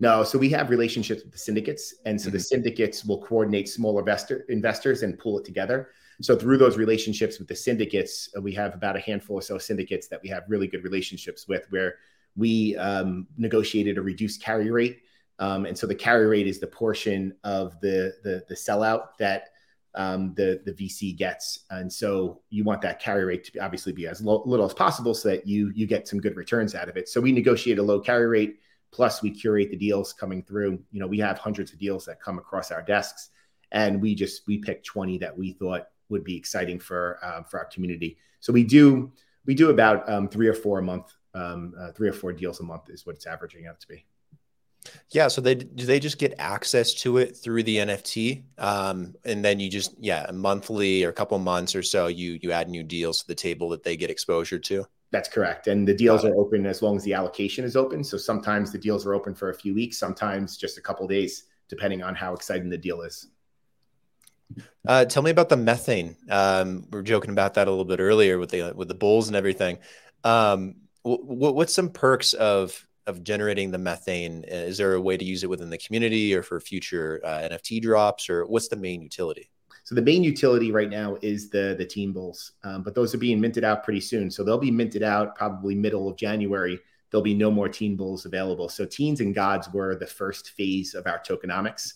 No, 0.00 0.24
so 0.24 0.38
we 0.38 0.48
have 0.50 0.70
relationships 0.70 1.22
with 1.22 1.32
the 1.32 1.38
syndicates, 1.38 1.94
and 2.06 2.18
so 2.18 2.28
mm-hmm. 2.28 2.36
the 2.36 2.40
syndicates 2.40 3.04
will 3.04 3.22
coordinate 3.22 3.68
smaller 3.68 4.00
investor, 4.00 4.46
investors 4.48 5.02
and 5.02 5.18
pull 5.18 5.38
it 5.38 5.44
together. 5.44 5.90
So 6.22 6.36
through 6.36 6.58
those 6.58 6.76
relationships 6.76 7.38
with 7.38 7.48
the 7.48 7.56
syndicates, 7.56 8.28
uh, 8.36 8.40
we 8.40 8.52
have 8.54 8.74
about 8.74 8.96
a 8.96 9.00
handful 9.00 9.36
or 9.36 9.42
so 9.42 9.58
syndicates 9.58 10.08
that 10.08 10.20
we 10.22 10.28
have 10.30 10.44
really 10.48 10.66
good 10.66 10.84
relationships 10.84 11.46
with, 11.48 11.66
where 11.70 11.96
we 12.36 12.76
um, 12.76 13.26
negotiated 13.36 13.98
a 13.98 14.02
reduced 14.02 14.42
carry 14.42 14.70
rate, 14.70 15.00
um, 15.38 15.64
and 15.66 15.76
so 15.76 15.86
the 15.86 15.94
carry 15.94 16.26
rate 16.26 16.46
is 16.46 16.60
the 16.60 16.66
portion 16.66 17.34
of 17.44 17.78
the 17.80 18.14
the, 18.22 18.44
the 18.48 18.54
sellout 18.54 19.16
that 19.18 19.48
um, 19.94 20.34
the 20.34 20.60
the 20.64 20.72
VC 20.72 21.16
gets, 21.16 21.60
and 21.70 21.92
so 21.92 22.40
you 22.50 22.64
want 22.64 22.80
that 22.82 23.00
carry 23.00 23.24
rate 23.24 23.44
to 23.44 23.52
be, 23.52 23.60
obviously 23.60 23.92
be 23.92 24.06
as 24.06 24.20
low, 24.20 24.42
little 24.46 24.66
as 24.66 24.74
possible, 24.74 25.14
so 25.14 25.28
that 25.30 25.46
you 25.46 25.72
you 25.74 25.86
get 25.86 26.06
some 26.06 26.20
good 26.20 26.36
returns 26.36 26.74
out 26.74 26.88
of 26.88 26.96
it. 26.96 27.08
So 27.08 27.20
we 27.20 27.32
negotiate 27.32 27.78
a 27.78 27.82
low 27.82 28.00
carry 28.00 28.26
rate 28.26 28.60
Plus, 28.92 29.22
we 29.22 29.30
curate 29.30 29.70
the 29.70 29.76
deals 29.76 30.12
coming 30.12 30.42
through. 30.42 30.82
You 30.90 31.00
know, 31.00 31.06
we 31.06 31.18
have 31.18 31.38
hundreds 31.38 31.72
of 31.72 31.78
deals 31.78 32.04
that 32.06 32.20
come 32.20 32.38
across 32.38 32.70
our 32.70 32.82
desks, 32.82 33.30
and 33.72 34.00
we 34.00 34.14
just 34.14 34.46
we 34.46 34.58
pick 34.58 34.82
20 34.82 35.18
that 35.18 35.36
we 35.36 35.52
thought 35.52 35.88
would 36.08 36.24
be 36.24 36.36
exciting 36.36 36.80
for 36.80 37.18
um, 37.22 37.44
for 37.44 37.60
our 37.60 37.66
community. 37.66 38.18
So 38.40 38.52
we 38.52 38.64
do 38.64 39.12
we 39.46 39.54
do 39.54 39.70
about 39.70 40.08
um, 40.08 40.28
three 40.28 40.48
or 40.48 40.54
four 40.54 40.80
a 40.80 40.82
month, 40.82 41.12
um, 41.34 41.72
uh, 41.78 41.92
three 41.92 42.08
or 42.08 42.12
four 42.12 42.32
deals 42.32 42.60
a 42.60 42.64
month 42.64 42.90
is 42.90 43.06
what 43.06 43.14
it's 43.14 43.26
averaging 43.26 43.66
out 43.66 43.80
to 43.80 43.88
be. 43.88 44.04
Yeah. 45.10 45.28
So 45.28 45.40
they 45.40 45.54
do 45.54 45.86
they 45.86 46.00
just 46.00 46.18
get 46.18 46.34
access 46.38 46.94
to 46.94 47.18
it 47.18 47.36
through 47.36 47.62
the 47.62 47.78
NFT, 47.78 48.44
um, 48.58 49.14
and 49.24 49.44
then 49.44 49.60
you 49.60 49.70
just 49.70 49.94
yeah, 49.98 50.26
a 50.28 50.32
monthly 50.32 51.04
or 51.04 51.08
a 51.08 51.12
couple 51.12 51.38
months 51.38 51.74
or 51.74 51.82
so, 51.82 52.06
you 52.06 52.38
you 52.42 52.52
add 52.52 52.68
new 52.68 52.82
deals 52.82 53.18
to 53.18 53.26
the 53.26 53.34
table 53.34 53.68
that 53.70 53.82
they 53.82 53.96
get 53.96 54.10
exposure 54.10 54.58
to. 54.58 54.86
That's 55.12 55.28
correct. 55.28 55.66
And 55.66 55.86
the 55.86 55.94
deals 55.94 56.24
are 56.24 56.34
open 56.36 56.66
as 56.66 56.82
long 56.82 56.96
as 56.96 57.02
the 57.02 57.14
allocation 57.14 57.64
is 57.64 57.74
open. 57.74 58.04
So 58.04 58.16
sometimes 58.16 58.70
the 58.70 58.78
deals 58.78 59.04
are 59.06 59.14
open 59.14 59.34
for 59.34 59.50
a 59.50 59.54
few 59.54 59.74
weeks, 59.74 59.98
sometimes 59.98 60.56
just 60.56 60.78
a 60.78 60.80
couple 60.80 61.06
days, 61.08 61.44
depending 61.68 62.02
on 62.02 62.14
how 62.14 62.32
exciting 62.32 62.70
the 62.70 62.78
deal 62.78 63.02
is. 63.02 63.26
Uh, 64.86 65.04
tell 65.04 65.22
me 65.22 65.30
about 65.30 65.48
the 65.48 65.56
methane. 65.56 66.16
Um, 66.28 66.86
we 66.90 66.98
are 66.98 67.02
joking 67.02 67.30
about 67.30 67.54
that 67.54 67.66
a 67.66 67.70
little 67.70 67.84
bit 67.84 68.00
earlier 68.00 68.38
with 68.38 68.50
the 68.50 68.72
with 68.74 68.88
the 68.88 68.94
bulls 68.94 69.28
and 69.28 69.36
everything. 69.36 69.78
Um, 70.24 70.76
w- 71.04 71.22
what's 71.24 71.74
some 71.74 71.90
perks 71.90 72.32
of 72.32 72.86
of 73.06 73.24
generating 73.24 73.70
the 73.70 73.78
methane? 73.78 74.44
Is 74.44 74.78
there 74.78 74.94
a 74.94 75.00
way 75.00 75.16
to 75.16 75.24
use 75.24 75.42
it 75.44 75.50
within 75.50 75.70
the 75.70 75.78
community 75.78 76.34
or 76.34 76.42
for 76.42 76.60
future 76.60 77.20
uh, 77.24 77.48
NFT 77.48 77.82
drops, 77.82 78.30
or 78.30 78.46
what's 78.46 78.68
the 78.68 78.76
main 78.76 79.02
utility? 79.02 79.50
So 79.84 79.94
the 79.94 80.02
main 80.02 80.22
utility 80.22 80.70
right 80.70 80.90
now 80.90 81.16
is 81.22 81.50
the 81.50 81.74
the 81.76 81.84
teen 81.84 82.12
bulls, 82.12 82.52
um, 82.62 82.82
but 82.82 82.94
those 82.94 83.14
are 83.14 83.18
being 83.18 83.40
minted 83.40 83.64
out 83.64 83.82
pretty 83.82 84.00
soon. 84.00 84.30
So 84.30 84.44
they'll 84.44 84.58
be 84.58 84.70
minted 84.70 85.02
out 85.02 85.34
probably 85.34 85.74
middle 85.74 86.08
of 86.08 86.16
January. 86.16 86.78
There'll 87.10 87.24
be 87.24 87.34
no 87.34 87.50
more 87.50 87.68
teen 87.68 87.96
bulls 87.96 88.24
available. 88.24 88.68
So 88.68 88.84
teens 88.84 89.20
and 89.20 89.34
gods 89.34 89.68
were 89.72 89.96
the 89.96 90.06
first 90.06 90.50
phase 90.50 90.94
of 90.94 91.06
our 91.06 91.18
tokenomics, 91.18 91.94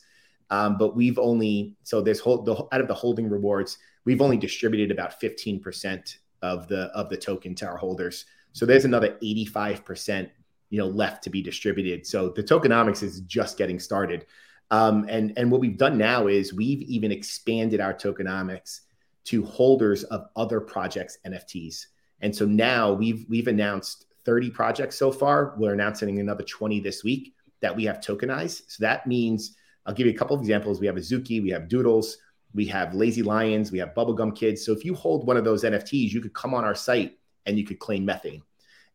um, 0.51 0.77
but 0.77 0.97
we've 0.97 1.19
only 1.19 1.77
so 1.85 2.01
this 2.01 2.19
whole 2.19 2.43
the, 2.43 2.55
out 2.73 2.81
of 2.81 2.89
the 2.89 2.95
holding 2.95 3.29
rewards, 3.31 3.79
we've 4.05 4.23
only 4.23 4.39
distributed 4.39 4.91
about 4.91 5.21
fifteen 5.21 5.61
percent 5.61 6.19
of 6.43 6.67
the 6.69 6.87
of 6.95 7.09
the 7.11 7.17
token 7.17 7.55
to 7.57 7.67
our 7.67 7.77
holders. 7.77 8.25
So 8.53 8.67
there's 8.67 8.85
another 8.85 9.19
eighty 9.23 9.45
five 9.45 9.85
percent 9.85 10.31
you 10.71 10.79
know 10.79 10.87
left 10.87 11.23
to 11.25 11.31
be 11.31 11.43
distributed. 11.43 12.07
So 12.07 12.31
the 12.31 12.43
tokenomics 12.43 13.03
is 13.03 13.21
just 13.21 13.59
getting 13.59 13.79
started. 13.79 14.27
Um, 14.71 15.07
and, 15.09 15.33
and 15.37 15.51
what 15.51 15.61
we've 15.61 15.77
done 15.77 15.99
now 15.99 16.27
is 16.27 16.55
we've 16.55 16.83
even 16.83 17.13
expanded 17.13 17.81
our 17.81 17.95
tokenomics 17.95 18.81
to 19.27 19.45
holders 19.45 20.05
of 20.05 20.27
other 20.37 20.61
projects 20.61 21.19
NFTs. 21.27 21.87
And 22.21 22.35
so 22.35 22.47
now 22.47 22.93
we've 22.93 23.27
we've 23.29 23.49
announced 23.49 24.07
30 24.25 24.51
projects 24.51 24.97
so 24.97 25.13
far. 25.13 25.55
We're 25.59 25.75
announcing 25.75 26.19
another 26.19 26.45
20 26.45 26.81
this 26.81 27.05
week 27.05 27.35
that 27.61 27.75
we 27.75 27.85
have 27.85 28.01
tokenized. 28.01 28.63
So 28.69 28.83
that 28.85 29.07
means 29.07 29.57
I'll 29.87 29.95
give 29.95 30.07
you 30.07 30.13
a 30.13 30.17
couple 30.17 30.35
of 30.35 30.41
examples. 30.41 30.81
We 30.81 30.87
have 30.87 30.97
Azuki, 30.97 31.43
we 31.43 31.51
have 31.51 31.69
Doodles, 31.69 32.19
we 32.55 32.67
have 32.67 32.95
Lazy 32.95 33.23
Lions, 33.23 33.71
we 33.71 33.79
have 33.79 33.95
Bubblegum 33.95 34.35
Kids. 34.35 34.65
So 34.65 34.73
if 34.73 34.85
you 34.85 34.95
hold 34.95 35.27
one 35.27 35.37
of 35.37 35.45
those 35.45 35.65
NFTs, 35.65 36.11
you 36.11 36.21
could 36.21 36.33
come 36.33 36.55
on 36.55 36.65
our 36.65 36.75
site 36.75 37.19
and 37.47 37.59
you 37.59 37.65
could 37.65 37.79
claim 37.79 38.05
methane. 38.05 38.43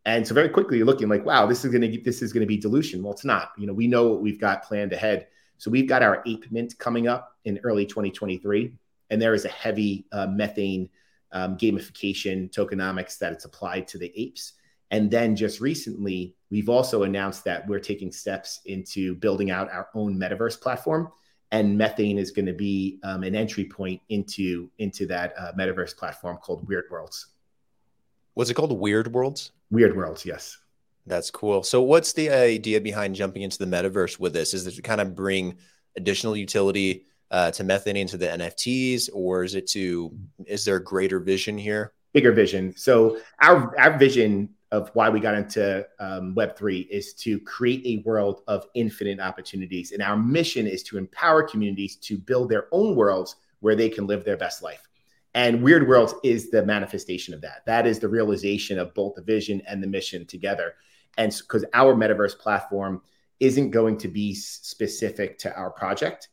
And 0.05 0.25
so 0.25 0.33
very 0.33 0.49
quickly 0.49 0.77
you're 0.77 0.85
looking 0.85 1.09
like, 1.09 1.25
wow, 1.25 1.45
this 1.45 1.65
is 1.65 1.71
going 1.71 1.91
to 1.91 2.01
this 2.01 2.21
is 2.21 2.33
going 2.33 2.41
to 2.41 2.47
be 2.47 2.57
dilution. 2.57 3.03
Well, 3.03 3.13
it's 3.13 3.25
not. 3.25 3.51
You 3.57 3.67
know, 3.67 3.73
we 3.73 3.87
know 3.87 4.07
what 4.07 4.21
we've 4.21 4.39
got 4.39 4.63
planned 4.63 4.93
ahead. 4.93 5.27
So 5.57 5.69
we've 5.69 5.89
got 5.89 6.01
our 6.01 6.23
ape 6.25 6.49
mint 6.51 6.77
coming 6.79 7.07
up 7.07 7.35
in 7.43 7.59
early 7.63 7.85
2023, 7.85 8.73
and 9.09 9.21
there 9.21 9.33
is 9.33 9.43
a 9.43 9.49
heavy 9.49 10.05
uh, 10.11 10.27
methane 10.27 10.89
um, 11.31 11.57
gamification 11.57 12.49
tokenomics 12.49 13.17
that 13.19 13.33
it's 13.33 13.45
applied 13.45 13.87
to 13.89 13.97
the 13.97 14.11
apes. 14.15 14.53
And 14.91 15.11
then 15.11 15.35
just 15.35 15.59
recently, 15.59 16.35
we've 16.49 16.69
also 16.69 17.03
announced 17.03 17.43
that 17.43 17.67
we're 17.67 17.79
taking 17.79 18.11
steps 18.11 18.61
into 18.65 19.15
building 19.15 19.51
out 19.51 19.71
our 19.71 19.89
own 19.93 20.17
metaverse 20.17 20.59
platform. 20.59 21.11
And 21.51 21.77
methane 21.77 22.17
is 22.17 22.31
going 22.31 22.45
to 22.45 22.53
be 22.53 22.99
um, 23.03 23.23
an 23.23 23.35
entry 23.35 23.65
point 23.65 24.01
into 24.09 24.69
into 24.77 25.05
that 25.07 25.33
uh, 25.37 25.51
metaverse 25.57 25.95
platform 25.97 26.37
called 26.37 26.67
Weird 26.67 26.85
Worlds. 26.91 27.27
What's 28.33 28.49
it 28.49 28.53
called? 28.53 28.77
Weird 28.77 29.13
Worlds. 29.13 29.51
Weird 29.71 29.95
Worlds, 29.95 30.25
yes. 30.25 30.57
That's 31.05 31.31
cool. 31.31 31.63
So, 31.63 31.81
what's 31.81 32.13
the 32.13 32.29
idea 32.29 32.79
behind 32.79 33.15
jumping 33.15 33.41
into 33.41 33.57
the 33.57 33.65
metaverse 33.65 34.19
with 34.19 34.33
this? 34.33 34.53
Is 34.53 34.67
it 34.67 34.73
to 34.73 34.81
kind 34.81 35.01
of 35.01 35.15
bring 35.15 35.57
additional 35.97 36.35
utility 36.37 37.05
uh, 37.31 37.51
to 37.51 37.63
methane 37.63 37.97
into 37.97 38.17
the 38.17 38.27
NFTs, 38.27 39.09
or 39.13 39.43
is 39.43 39.55
it 39.55 39.67
to 39.71 40.11
is 40.45 40.65
there 40.65 40.75
a 40.75 40.83
greater 40.83 41.19
vision 41.19 41.57
here? 41.57 41.93
Bigger 42.13 42.31
vision. 42.31 42.75
So, 42.75 43.19
our 43.41 43.77
our 43.79 43.97
vision 43.97 44.49
of 44.71 44.91
why 44.93 45.09
we 45.09 45.19
got 45.19 45.33
into 45.35 45.85
um, 45.99 46.35
Web 46.35 46.55
three 46.55 46.81
is 46.91 47.13
to 47.15 47.39
create 47.39 47.81
a 47.85 48.07
world 48.07 48.41
of 48.47 48.65
infinite 48.75 49.19
opportunities, 49.19 49.91
and 49.91 50.01
our 50.01 50.17
mission 50.17 50.67
is 50.67 50.83
to 50.83 50.97
empower 50.97 51.43
communities 51.43 51.95
to 51.97 52.17
build 52.17 52.49
their 52.49 52.67
own 52.71 52.95
worlds 52.95 53.35
where 53.61 53.75
they 53.75 53.89
can 53.89 54.07
live 54.07 54.23
their 54.23 54.37
best 54.37 54.61
life. 54.61 54.88
And 55.33 55.61
Weird 55.61 55.87
Worlds 55.87 56.15
is 56.23 56.49
the 56.49 56.65
manifestation 56.65 57.33
of 57.33 57.41
that. 57.41 57.65
That 57.65 57.85
is 57.85 57.99
the 57.99 58.09
realization 58.09 58.79
of 58.79 58.93
both 58.93 59.15
the 59.15 59.21
vision 59.21 59.61
and 59.67 59.81
the 59.81 59.87
mission 59.87 60.25
together. 60.25 60.75
And 61.17 61.35
because 61.35 61.65
our 61.73 61.93
metaverse 61.93 62.37
platform 62.37 63.01
isn't 63.39 63.71
going 63.71 63.97
to 63.99 64.07
be 64.07 64.33
specific 64.33 65.37
to 65.39 65.55
our 65.55 65.69
project, 65.69 66.29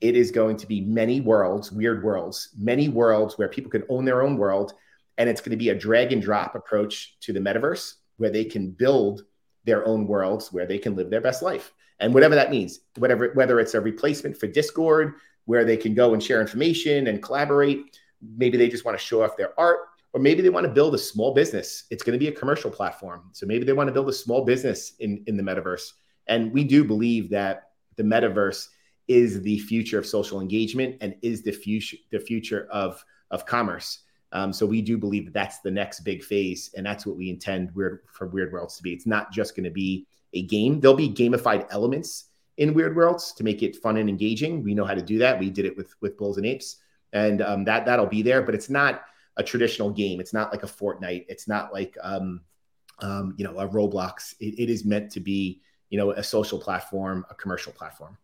it 0.00 0.16
is 0.16 0.30
going 0.30 0.56
to 0.56 0.66
be 0.66 0.80
many 0.80 1.20
worlds, 1.20 1.70
weird 1.70 2.02
worlds, 2.02 2.50
many 2.58 2.88
worlds 2.88 3.38
where 3.38 3.48
people 3.48 3.70
can 3.70 3.84
own 3.88 4.04
their 4.04 4.22
own 4.22 4.36
world. 4.36 4.72
And 5.18 5.28
it's 5.28 5.40
going 5.40 5.50
to 5.50 5.56
be 5.56 5.68
a 5.68 5.74
drag 5.74 6.12
and 6.12 6.22
drop 6.22 6.54
approach 6.54 7.18
to 7.20 7.32
the 7.32 7.40
metaverse 7.40 7.94
where 8.16 8.30
they 8.30 8.44
can 8.44 8.70
build 8.70 9.24
their 9.64 9.86
own 9.86 10.06
worlds 10.06 10.52
where 10.52 10.66
they 10.66 10.78
can 10.78 10.96
live 10.96 11.10
their 11.10 11.20
best 11.20 11.42
life. 11.42 11.72
And 12.00 12.14
whatever 12.14 12.34
that 12.34 12.50
means, 12.50 12.80
whatever, 12.96 13.30
whether 13.34 13.60
it's 13.60 13.74
a 13.74 13.80
replacement 13.80 14.36
for 14.36 14.46
Discord, 14.46 15.14
where 15.44 15.64
they 15.64 15.76
can 15.76 15.94
go 15.94 16.14
and 16.14 16.22
share 16.22 16.40
information 16.40 17.08
and 17.08 17.22
collaborate, 17.22 17.98
maybe 18.36 18.56
they 18.56 18.68
just 18.68 18.84
want 18.84 18.98
to 18.98 19.04
show 19.04 19.22
off 19.22 19.36
their 19.36 19.58
art 19.58 19.80
or 20.12 20.20
maybe 20.20 20.42
they 20.42 20.50
want 20.50 20.64
to 20.64 20.72
build 20.72 20.94
a 20.94 20.98
small 20.98 21.32
business. 21.32 21.84
It's 21.90 22.02
going 22.02 22.14
to 22.14 22.18
be 22.18 22.28
a 22.28 22.32
commercial 22.32 22.70
platform. 22.70 23.30
So 23.32 23.46
maybe 23.46 23.64
they 23.64 23.72
want 23.72 23.88
to 23.88 23.92
build 23.92 24.08
a 24.08 24.12
small 24.12 24.44
business 24.44 24.94
in, 24.98 25.22
in 25.26 25.36
the 25.36 25.42
metaverse. 25.42 25.92
And 26.26 26.52
we 26.52 26.64
do 26.64 26.84
believe 26.84 27.30
that 27.30 27.70
the 27.96 28.02
metaverse 28.02 28.68
is 29.08 29.42
the 29.42 29.58
future 29.58 29.98
of 29.98 30.06
social 30.06 30.40
engagement 30.40 30.96
and 31.00 31.16
is 31.22 31.42
the 31.42 31.50
future 31.50 31.96
the 32.12 32.20
future 32.20 32.68
of 32.70 33.04
of 33.30 33.44
commerce. 33.44 34.00
Um, 34.32 34.52
so 34.52 34.64
we 34.64 34.80
do 34.80 34.96
believe 34.96 35.24
that 35.24 35.34
that's 35.34 35.58
the 35.58 35.70
next 35.70 36.00
big 36.00 36.22
phase, 36.22 36.70
and 36.76 36.86
that's 36.86 37.04
what 37.04 37.16
we 37.16 37.28
intend 37.28 37.74
Weird 37.74 38.02
for 38.12 38.28
Weird 38.28 38.52
Worlds 38.52 38.76
to 38.76 38.82
be. 38.84 38.92
It's 38.92 39.06
not 39.06 39.32
just 39.32 39.56
going 39.56 39.64
to 39.64 39.70
be 39.70 40.06
a 40.34 40.42
game. 40.42 40.78
There'll 40.78 40.96
be 40.96 41.10
gamified 41.10 41.66
elements 41.70 42.26
in 42.58 42.72
Weird 42.72 42.94
Worlds 42.94 43.32
to 43.32 43.42
make 43.42 43.64
it 43.64 43.74
fun 43.74 43.96
and 43.96 44.08
engaging. 44.08 44.62
We 44.62 44.74
know 44.74 44.84
how 44.84 44.94
to 44.94 45.02
do 45.02 45.18
that. 45.18 45.40
We 45.40 45.50
did 45.50 45.64
it 45.64 45.76
with 45.76 45.92
with 46.00 46.16
Bulls 46.16 46.36
and 46.36 46.46
Apes, 46.46 46.76
and 47.12 47.42
um, 47.42 47.64
that 47.64 47.86
that'll 47.86 48.06
be 48.06 48.22
there. 48.22 48.42
But 48.42 48.54
it's 48.54 48.70
not 48.70 49.02
a 49.36 49.42
traditional 49.42 49.90
game. 49.90 50.20
It's 50.20 50.32
not 50.32 50.52
like 50.52 50.62
a 50.62 50.66
Fortnite. 50.66 51.26
It's 51.28 51.48
not 51.48 51.72
like 51.72 51.96
um, 52.02 52.40
um, 53.00 53.34
you 53.36 53.44
know 53.44 53.58
a 53.58 53.68
Roblox. 53.68 54.34
It, 54.40 54.58
it 54.58 54.70
is 54.70 54.84
meant 54.84 55.10
to 55.12 55.20
be 55.20 55.62
you 55.88 55.98
know 55.98 56.12
a 56.12 56.22
social 56.22 56.58
platform, 56.58 57.24
a 57.30 57.34
commercial 57.34 57.72
platform. 57.72 58.16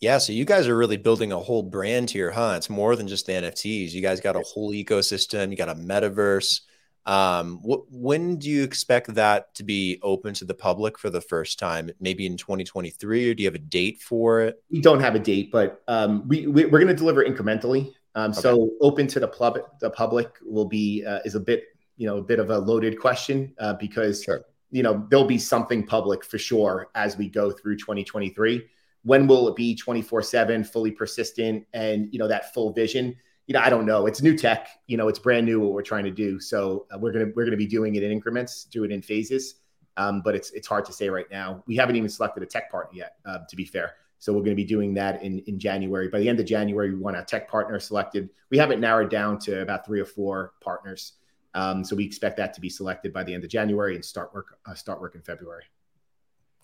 Yeah, 0.00 0.18
so 0.18 0.32
you 0.32 0.44
guys 0.44 0.68
are 0.68 0.76
really 0.76 0.98
building 0.98 1.32
a 1.32 1.38
whole 1.38 1.62
brand 1.62 2.10
here, 2.10 2.30
huh? 2.30 2.54
It's 2.56 2.68
more 2.68 2.96
than 2.96 3.08
just 3.08 3.26
the 3.26 3.32
NFTs. 3.32 3.92
You 3.92 4.02
guys 4.02 4.20
got 4.20 4.36
a 4.36 4.40
whole 4.40 4.72
ecosystem. 4.72 5.50
You 5.50 5.56
got 5.56 5.70
a 5.70 5.74
metaverse. 5.74 6.60
Um, 7.06 7.58
wh- 7.58 7.90
when 7.92 8.36
do 8.36 8.50
you 8.50 8.64
expect 8.64 9.14
that 9.14 9.54
to 9.54 9.62
be 9.62 9.98
open 10.02 10.34
to 10.34 10.44
the 10.44 10.54
public 10.54 10.98
for 10.98 11.08
the 11.08 11.20
first 11.20 11.58
time? 11.58 11.90
Maybe 12.00 12.26
in 12.26 12.36
2023, 12.36 13.30
or 13.30 13.34
do 13.34 13.42
you 13.42 13.46
have 13.46 13.54
a 13.54 13.58
date 13.58 14.02
for 14.02 14.40
it? 14.40 14.62
We 14.70 14.80
don't 14.80 15.00
have 15.00 15.14
a 15.14 15.20
date, 15.20 15.52
but 15.52 15.82
um, 15.86 16.26
we, 16.26 16.48
we 16.48 16.64
are 16.64 16.68
going 16.68 16.88
to 16.88 16.94
deliver 16.94 17.24
incrementally. 17.24 17.94
Um, 18.16 18.32
okay. 18.32 18.40
So 18.40 18.70
open 18.80 19.06
to 19.08 19.20
the 19.20 19.28
public, 19.28 19.64
the 19.80 19.90
public 19.90 20.32
will 20.42 20.64
be 20.64 21.04
uh, 21.04 21.20
is 21.24 21.34
a 21.34 21.40
bit 21.40 21.64
you 21.96 22.06
know 22.06 22.18
a 22.18 22.22
bit 22.22 22.38
of 22.38 22.50
a 22.50 22.58
loaded 22.58 22.98
question 22.98 23.54
uh, 23.58 23.74
because 23.74 24.24
sure. 24.24 24.44
you 24.70 24.82
know 24.82 25.06
there'll 25.10 25.26
be 25.26 25.38
something 25.38 25.86
public 25.86 26.24
for 26.24 26.38
sure 26.38 26.88
as 26.94 27.16
we 27.16 27.28
go 27.28 27.50
through 27.50 27.76
2023. 27.76 28.66
When 29.02 29.28
will 29.28 29.46
it 29.48 29.54
be 29.54 29.76
24 29.76 30.22
seven, 30.22 30.64
fully 30.64 30.90
persistent, 30.90 31.64
and 31.72 32.08
you 32.12 32.18
know 32.18 32.26
that 32.26 32.52
full 32.52 32.72
vision? 32.72 33.16
You 33.46 33.54
know, 33.54 33.60
I 33.60 33.70
don't 33.70 33.86
know. 33.86 34.06
It's 34.06 34.22
new 34.22 34.36
tech. 34.36 34.68
You 34.86 34.96
know, 34.96 35.08
it's 35.08 35.18
brand 35.18 35.46
new 35.46 35.60
what 35.60 35.72
we're 35.72 35.82
trying 35.82 36.04
to 36.04 36.10
do. 36.10 36.40
So 36.40 36.86
uh, 36.92 36.98
we're 36.98 37.12
gonna 37.12 37.30
we're 37.34 37.44
gonna 37.44 37.56
be 37.56 37.66
doing 37.66 37.94
it 37.94 38.02
in 38.02 38.10
increments, 38.10 38.64
do 38.64 38.84
it 38.84 38.90
in 38.90 39.02
phases. 39.02 39.56
Um, 39.96 40.20
but 40.22 40.34
it's 40.34 40.50
it's 40.50 40.66
hard 40.66 40.84
to 40.86 40.92
say 40.92 41.08
right 41.08 41.30
now. 41.30 41.62
We 41.66 41.76
haven't 41.76 41.96
even 41.96 42.08
selected 42.08 42.42
a 42.42 42.46
tech 42.46 42.70
partner 42.70 42.98
yet. 42.98 43.16
Uh, 43.24 43.38
to 43.48 43.56
be 43.56 43.64
fair, 43.64 43.94
so 44.18 44.32
we're 44.32 44.40
going 44.40 44.50
to 44.50 44.56
be 44.56 44.64
doing 44.64 44.94
that 44.94 45.22
in, 45.22 45.40
in 45.40 45.58
January. 45.58 46.08
By 46.08 46.20
the 46.20 46.28
end 46.28 46.40
of 46.40 46.46
January, 46.46 46.90
we 46.90 47.00
want 47.00 47.16
a 47.16 47.22
tech 47.22 47.48
partner 47.48 47.78
selected. 47.78 48.30
We 48.50 48.58
have 48.58 48.70
it 48.70 48.80
narrowed 48.80 49.10
down 49.10 49.38
to 49.40 49.62
about 49.62 49.86
three 49.86 50.00
or 50.00 50.06
four 50.06 50.54
partners. 50.60 51.12
Um, 51.54 51.84
so 51.84 51.96
we 51.96 52.04
expect 52.04 52.36
that 52.38 52.52
to 52.54 52.60
be 52.60 52.68
selected 52.68 53.12
by 53.12 53.24
the 53.24 53.32
end 53.32 53.44
of 53.44 53.50
January 53.50 53.94
and 53.94 54.04
start 54.04 54.34
work 54.34 54.58
uh, 54.66 54.74
start 54.74 55.00
work 55.00 55.14
in 55.14 55.22
February. 55.22 55.64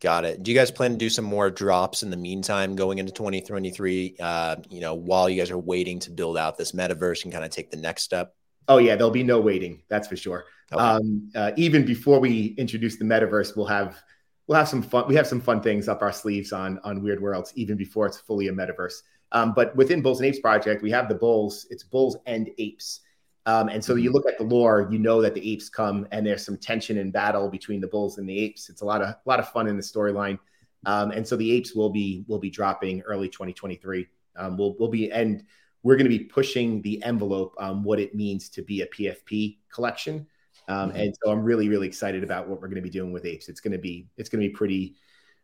Got 0.02 0.24
it. 0.24 0.42
Do 0.42 0.50
you 0.50 0.58
guys 0.58 0.72
plan 0.72 0.90
to 0.90 0.96
do 0.96 1.08
some 1.08 1.24
more 1.24 1.48
drops 1.48 2.02
in 2.02 2.10
the 2.10 2.16
meantime 2.16 2.74
going 2.74 2.98
into 2.98 3.12
2023? 3.12 4.16
Uh, 4.18 4.56
you 4.68 4.80
know, 4.80 4.94
while 4.94 5.30
you 5.30 5.40
guys 5.40 5.52
are 5.52 5.58
waiting 5.58 6.00
to 6.00 6.10
build 6.10 6.36
out 6.36 6.58
this 6.58 6.72
metaverse 6.72 7.22
and 7.22 7.32
kind 7.32 7.44
of 7.44 7.52
take 7.52 7.70
the 7.70 7.76
next 7.76 8.02
step? 8.02 8.34
Oh 8.66 8.78
yeah, 8.78 8.96
there'll 8.96 9.12
be 9.12 9.22
no 9.22 9.40
waiting. 9.40 9.84
That's 9.88 10.08
for 10.08 10.16
sure. 10.16 10.46
Okay. 10.72 10.82
Um, 10.82 11.30
uh, 11.36 11.52
even 11.56 11.86
before 11.86 12.18
we 12.18 12.56
introduce 12.58 12.96
the 12.98 13.04
metaverse, 13.04 13.56
we'll 13.56 13.66
have 13.66 14.02
we'll 14.48 14.58
have 14.58 14.68
some 14.68 14.82
fun. 14.82 15.06
We 15.06 15.14
have 15.14 15.28
some 15.28 15.40
fun 15.40 15.62
things 15.62 15.86
up 15.86 16.02
our 16.02 16.12
sleeves 16.12 16.52
on 16.52 16.80
on 16.82 17.00
Weird 17.00 17.22
Worlds 17.22 17.52
even 17.54 17.76
before 17.76 18.06
it's 18.06 18.18
fully 18.18 18.48
a 18.48 18.52
metaverse. 18.52 19.02
Um, 19.30 19.52
but 19.54 19.74
within 19.76 20.02
Bulls 20.02 20.18
and 20.18 20.26
Apes 20.26 20.40
project, 20.40 20.82
we 20.82 20.90
have 20.90 21.08
the 21.08 21.14
bulls. 21.14 21.68
It's 21.70 21.84
bulls 21.84 22.16
and 22.26 22.50
apes. 22.58 23.02
Um, 23.44 23.68
and 23.68 23.84
so 23.84 23.96
you 23.96 24.10
mm-hmm. 24.10 24.14
look 24.14 24.28
at 24.28 24.38
the 24.38 24.44
lore, 24.44 24.88
you 24.90 24.98
know 24.98 25.20
that 25.20 25.34
the 25.34 25.52
apes 25.52 25.68
come, 25.68 26.06
and 26.12 26.24
there's 26.24 26.44
some 26.44 26.56
tension 26.56 26.98
and 26.98 27.12
battle 27.12 27.48
between 27.48 27.80
the 27.80 27.88
bulls 27.88 28.18
and 28.18 28.28
the 28.28 28.38
apes. 28.38 28.68
It's 28.68 28.82
a 28.82 28.84
lot 28.84 29.02
of 29.02 29.08
a 29.08 29.18
lot 29.26 29.40
of 29.40 29.48
fun 29.48 29.66
in 29.66 29.76
the 29.76 29.82
storyline. 29.82 30.38
Um, 30.84 31.10
and 31.10 31.26
so 31.26 31.36
the 31.36 31.50
apes 31.52 31.74
will 31.74 31.90
be 31.90 32.24
will 32.28 32.38
be 32.38 32.50
dropping 32.50 33.02
early 33.02 33.28
2023. 33.28 34.06
Um, 34.36 34.56
we'll 34.56 34.76
we'll 34.78 34.90
be 34.90 35.10
and 35.10 35.44
we're 35.82 35.96
going 35.96 36.10
to 36.10 36.16
be 36.16 36.24
pushing 36.24 36.80
the 36.82 37.02
envelope 37.02 37.54
on 37.58 37.82
what 37.82 37.98
it 37.98 38.14
means 38.14 38.48
to 38.50 38.62
be 38.62 38.82
a 38.82 38.86
PFP 38.86 39.58
collection. 39.72 40.26
Um, 40.68 40.90
mm-hmm. 40.90 41.00
And 41.00 41.14
so 41.22 41.32
I'm 41.32 41.42
really 41.42 41.68
really 41.68 41.88
excited 41.88 42.22
about 42.22 42.48
what 42.48 42.60
we're 42.60 42.68
going 42.68 42.76
to 42.76 42.82
be 42.82 42.90
doing 42.90 43.12
with 43.12 43.24
apes. 43.24 43.48
It's 43.48 43.60
going 43.60 43.72
to 43.72 43.78
be 43.78 44.08
it's 44.16 44.28
going 44.28 44.42
to 44.42 44.48
be 44.48 44.54
pretty 44.54 44.94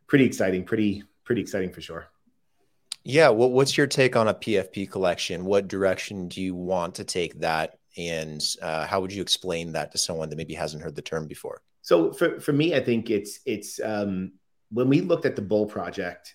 pretty 0.07 0.25
exciting, 0.25 0.65
pretty 0.65 1.03
pretty 1.25 1.41
exciting 1.41 1.73
for 1.73 1.81
sure. 1.81 2.09
Yeah. 3.05 3.31
Well, 3.31 3.51
what's 3.51 3.77
your 3.77 3.87
take 3.87 4.17
on 4.17 4.29
a 4.29 4.35
PFP 4.35 4.91
collection? 4.91 5.45
What 5.45 5.69
direction 5.69 6.29
do 6.29 6.43
you 6.43 6.55
want 6.55 6.97
to 6.97 7.05
take 7.05 7.41
that? 7.41 7.78
And 7.97 8.43
uh, 8.63 8.87
how 8.87 9.01
would 9.01 9.13
you 9.13 9.23
explain 9.23 9.73
that 9.73 9.93
to 9.93 9.99
someone 9.99 10.29
that 10.31 10.37
maybe 10.37 10.55
hasn't 10.55 10.83
heard 10.83 10.95
the 10.95 11.03
term 11.03 11.27
before? 11.27 11.63
So 11.83 12.13
for, 12.13 12.39
for 12.39 12.53
me, 12.53 12.75
I 12.75 12.81
think 12.81 13.11
it's, 13.11 13.41
it's 13.47 13.81
um, 13.83 14.33
when 14.71 14.89
we 14.89 15.01
looked 15.01 15.27
at 15.27 15.37
the 15.37 15.43
Bull 15.43 15.67
project, 15.67 16.35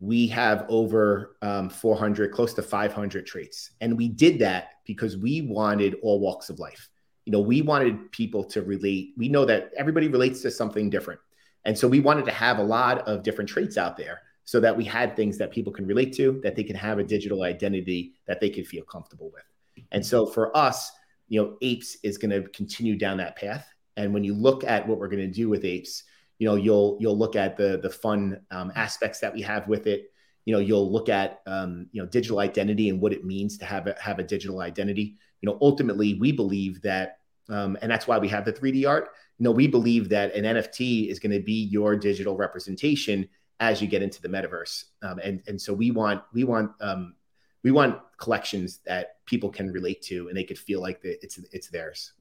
we 0.00 0.26
have 0.28 0.64
over 0.68 1.36
um, 1.42 1.68
400, 1.68 2.32
close 2.32 2.54
to 2.54 2.62
500 2.62 3.26
traits. 3.26 3.70
And 3.80 3.96
we 3.96 4.08
did 4.08 4.38
that 4.40 4.70
because 4.84 5.16
we 5.16 5.42
wanted 5.42 5.96
all 6.02 6.20
walks 6.20 6.50
of 6.50 6.58
life. 6.58 6.88
You 7.24 7.32
know, 7.32 7.40
we 7.40 7.62
wanted 7.62 8.10
people 8.10 8.42
to 8.44 8.62
relate. 8.62 9.14
We 9.16 9.28
know 9.28 9.44
that 9.44 9.70
everybody 9.76 10.08
relates 10.08 10.42
to 10.42 10.50
something 10.50 10.90
different. 10.90 11.20
And 11.64 11.78
so 11.78 11.86
we 11.86 12.00
wanted 12.00 12.24
to 12.24 12.32
have 12.32 12.58
a 12.58 12.64
lot 12.64 13.06
of 13.06 13.22
different 13.22 13.48
traits 13.48 13.76
out 13.76 13.96
there 13.96 14.22
so 14.44 14.58
that 14.60 14.76
we 14.76 14.84
had 14.84 15.14
things 15.14 15.38
that 15.38 15.52
people 15.52 15.72
can 15.72 15.86
relate 15.86 16.12
to, 16.14 16.40
that 16.42 16.56
they 16.56 16.64
can 16.64 16.74
have 16.74 16.98
a 16.98 17.04
digital 17.04 17.42
identity 17.42 18.14
that 18.26 18.40
they 18.40 18.50
can 18.50 18.64
feel 18.64 18.82
comfortable 18.82 19.30
with. 19.32 19.44
And 19.92 20.04
so 20.04 20.26
for 20.26 20.54
us, 20.56 20.90
you 21.28 21.40
know, 21.40 21.56
apes 21.62 21.96
is 22.02 22.18
going 22.18 22.30
to 22.30 22.48
continue 22.50 22.96
down 22.96 23.18
that 23.18 23.36
path. 23.36 23.66
And 23.96 24.12
when 24.12 24.24
you 24.24 24.34
look 24.34 24.64
at 24.64 24.86
what 24.86 24.98
we're 24.98 25.08
going 25.08 25.26
to 25.26 25.32
do 25.32 25.48
with 25.48 25.64
apes, 25.64 26.02
you 26.38 26.48
know, 26.48 26.56
you'll 26.56 26.96
you'll 27.00 27.16
look 27.16 27.36
at 27.36 27.56
the 27.56 27.78
the 27.80 27.90
fun 27.90 28.40
um, 28.50 28.72
aspects 28.74 29.20
that 29.20 29.32
we 29.32 29.42
have 29.42 29.68
with 29.68 29.86
it. 29.86 30.10
You 30.44 30.54
know, 30.54 30.60
you'll 30.60 30.90
look 30.90 31.08
at 31.08 31.40
um, 31.46 31.86
you 31.92 32.02
know 32.02 32.08
digital 32.08 32.40
identity 32.40 32.88
and 32.88 33.00
what 33.00 33.12
it 33.12 33.24
means 33.24 33.58
to 33.58 33.64
have 33.64 33.86
a, 33.86 33.94
have 34.00 34.18
a 34.18 34.24
digital 34.24 34.60
identity. 34.60 35.16
You 35.40 35.48
know, 35.48 35.58
ultimately, 35.60 36.14
we 36.14 36.32
believe 36.32 36.82
that, 36.82 37.18
um, 37.48 37.78
and 37.80 37.90
that's 37.90 38.08
why 38.08 38.18
we 38.18 38.28
have 38.28 38.44
the 38.44 38.52
3D 38.52 38.88
art. 38.88 39.10
You 39.38 39.44
know, 39.44 39.52
we 39.52 39.68
believe 39.68 40.08
that 40.08 40.34
an 40.34 40.44
NFT 40.44 41.08
is 41.08 41.20
going 41.20 41.32
to 41.32 41.40
be 41.40 41.64
your 41.64 41.96
digital 41.96 42.36
representation 42.36 43.28
as 43.60 43.80
you 43.80 43.86
get 43.86 44.02
into 44.02 44.20
the 44.20 44.28
metaverse. 44.28 44.84
Um, 45.02 45.20
and 45.22 45.42
and 45.46 45.60
so 45.60 45.72
we 45.72 45.92
want 45.92 46.22
we 46.32 46.42
want 46.44 46.72
um, 46.80 47.14
we 47.62 47.70
want 47.70 48.00
collections 48.22 48.78
that 48.86 49.16
people 49.26 49.50
can 49.50 49.72
relate 49.72 50.00
to 50.00 50.28
and 50.28 50.36
they 50.36 50.44
could 50.44 50.58
feel 50.58 50.80
like 50.80 51.02
the, 51.02 51.22
it's 51.24 51.38
it's 51.50 51.68
theirs. 51.68 52.12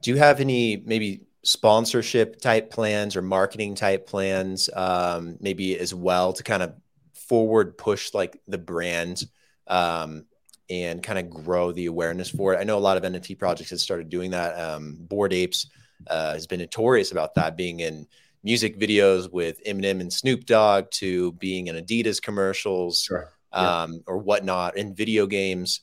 Do 0.00 0.10
you 0.10 0.16
have 0.16 0.40
any 0.40 0.82
maybe 0.84 1.26
sponsorship 1.42 2.40
type 2.40 2.70
plans 2.70 3.14
or 3.14 3.22
marketing 3.22 3.74
type 3.74 4.06
plans, 4.06 4.70
um, 4.74 5.36
maybe 5.40 5.78
as 5.78 5.94
well 5.94 6.32
to 6.32 6.42
kind 6.42 6.62
of 6.62 6.72
forward 7.12 7.76
push 7.76 8.14
like 8.14 8.40
the 8.48 8.56
brand 8.56 9.24
um, 9.66 10.24
and 10.70 11.02
kind 11.02 11.18
of 11.18 11.28
grow 11.28 11.70
the 11.70 11.86
awareness 11.86 12.30
for 12.30 12.54
it? 12.54 12.58
I 12.58 12.64
know 12.64 12.78
a 12.78 12.80
lot 12.80 12.96
of 12.96 13.02
NFT 13.02 13.38
projects 13.38 13.70
have 13.70 13.80
started 13.80 14.08
doing 14.08 14.30
that. 14.30 14.58
Um, 14.58 14.96
Bored 15.00 15.34
Apes 15.34 15.66
uh, 16.06 16.32
has 16.32 16.46
been 16.46 16.60
notorious 16.60 17.12
about 17.12 17.34
that 17.34 17.56
being 17.56 17.80
in 17.80 18.06
music 18.42 18.78
videos 18.78 19.30
with 19.30 19.62
Eminem 19.64 20.00
and 20.00 20.10
Snoop 20.10 20.46
Dogg 20.46 20.90
to 20.92 21.32
being 21.32 21.66
in 21.66 21.76
Adidas 21.76 22.22
commercials 22.22 23.02
sure. 23.02 23.32
Yeah. 23.52 23.82
um, 23.82 24.02
or 24.06 24.18
whatnot 24.18 24.76
in 24.76 24.94
video 24.94 25.26
games. 25.26 25.80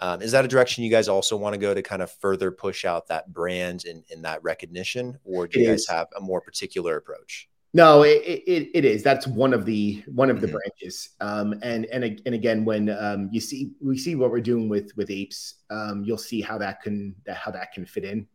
Um, 0.00 0.22
is 0.22 0.32
that 0.32 0.44
a 0.44 0.48
direction 0.48 0.84
you 0.84 0.90
guys 0.90 1.08
also 1.08 1.36
want 1.36 1.54
to 1.54 1.58
go 1.58 1.74
to 1.74 1.82
kind 1.82 2.02
of 2.02 2.10
further 2.10 2.52
push 2.52 2.84
out 2.84 3.08
that 3.08 3.32
brand 3.32 3.84
and, 3.84 4.04
and 4.12 4.24
that 4.24 4.42
recognition, 4.44 5.18
or 5.24 5.48
do 5.48 5.58
it 5.58 5.62
you 5.62 5.68
guys 5.68 5.80
is. 5.80 5.88
have 5.88 6.06
a 6.16 6.20
more 6.20 6.40
particular 6.40 6.96
approach? 6.96 7.48
No, 7.74 8.02
it, 8.02 8.22
it, 8.24 8.70
it 8.74 8.84
is. 8.84 9.02
That's 9.02 9.26
one 9.26 9.52
of 9.52 9.66
the 9.66 10.02
one 10.06 10.30
of 10.30 10.40
the 10.40 10.46
mm-hmm. 10.46 10.56
branches. 10.56 11.10
Um, 11.20 11.54
and 11.62 11.84
and 11.86 12.22
and 12.24 12.34
again, 12.34 12.64
when 12.64 12.88
um, 12.90 13.28
you 13.30 13.40
see 13.40 13.72
we 13.80 13.98
see 13.98 14.14
what 14.14 14.30
we're 14.30 14.40
doing 14.40 14.68
with 14.68 14.96
with 14.96 15.10
apes, 15.10 15.56
um, 15.68 16.02
you'll 16.04 16.16
see 16.16 16.40
how 16.40 16.56
that 16.58 16.80
can 16.80 17.14
that, 17.26 17.36
how 17.36 17.50
that 17.50 17.72
can 17.72 17.84
fit 17.84 18.04
in. 18.04 18.26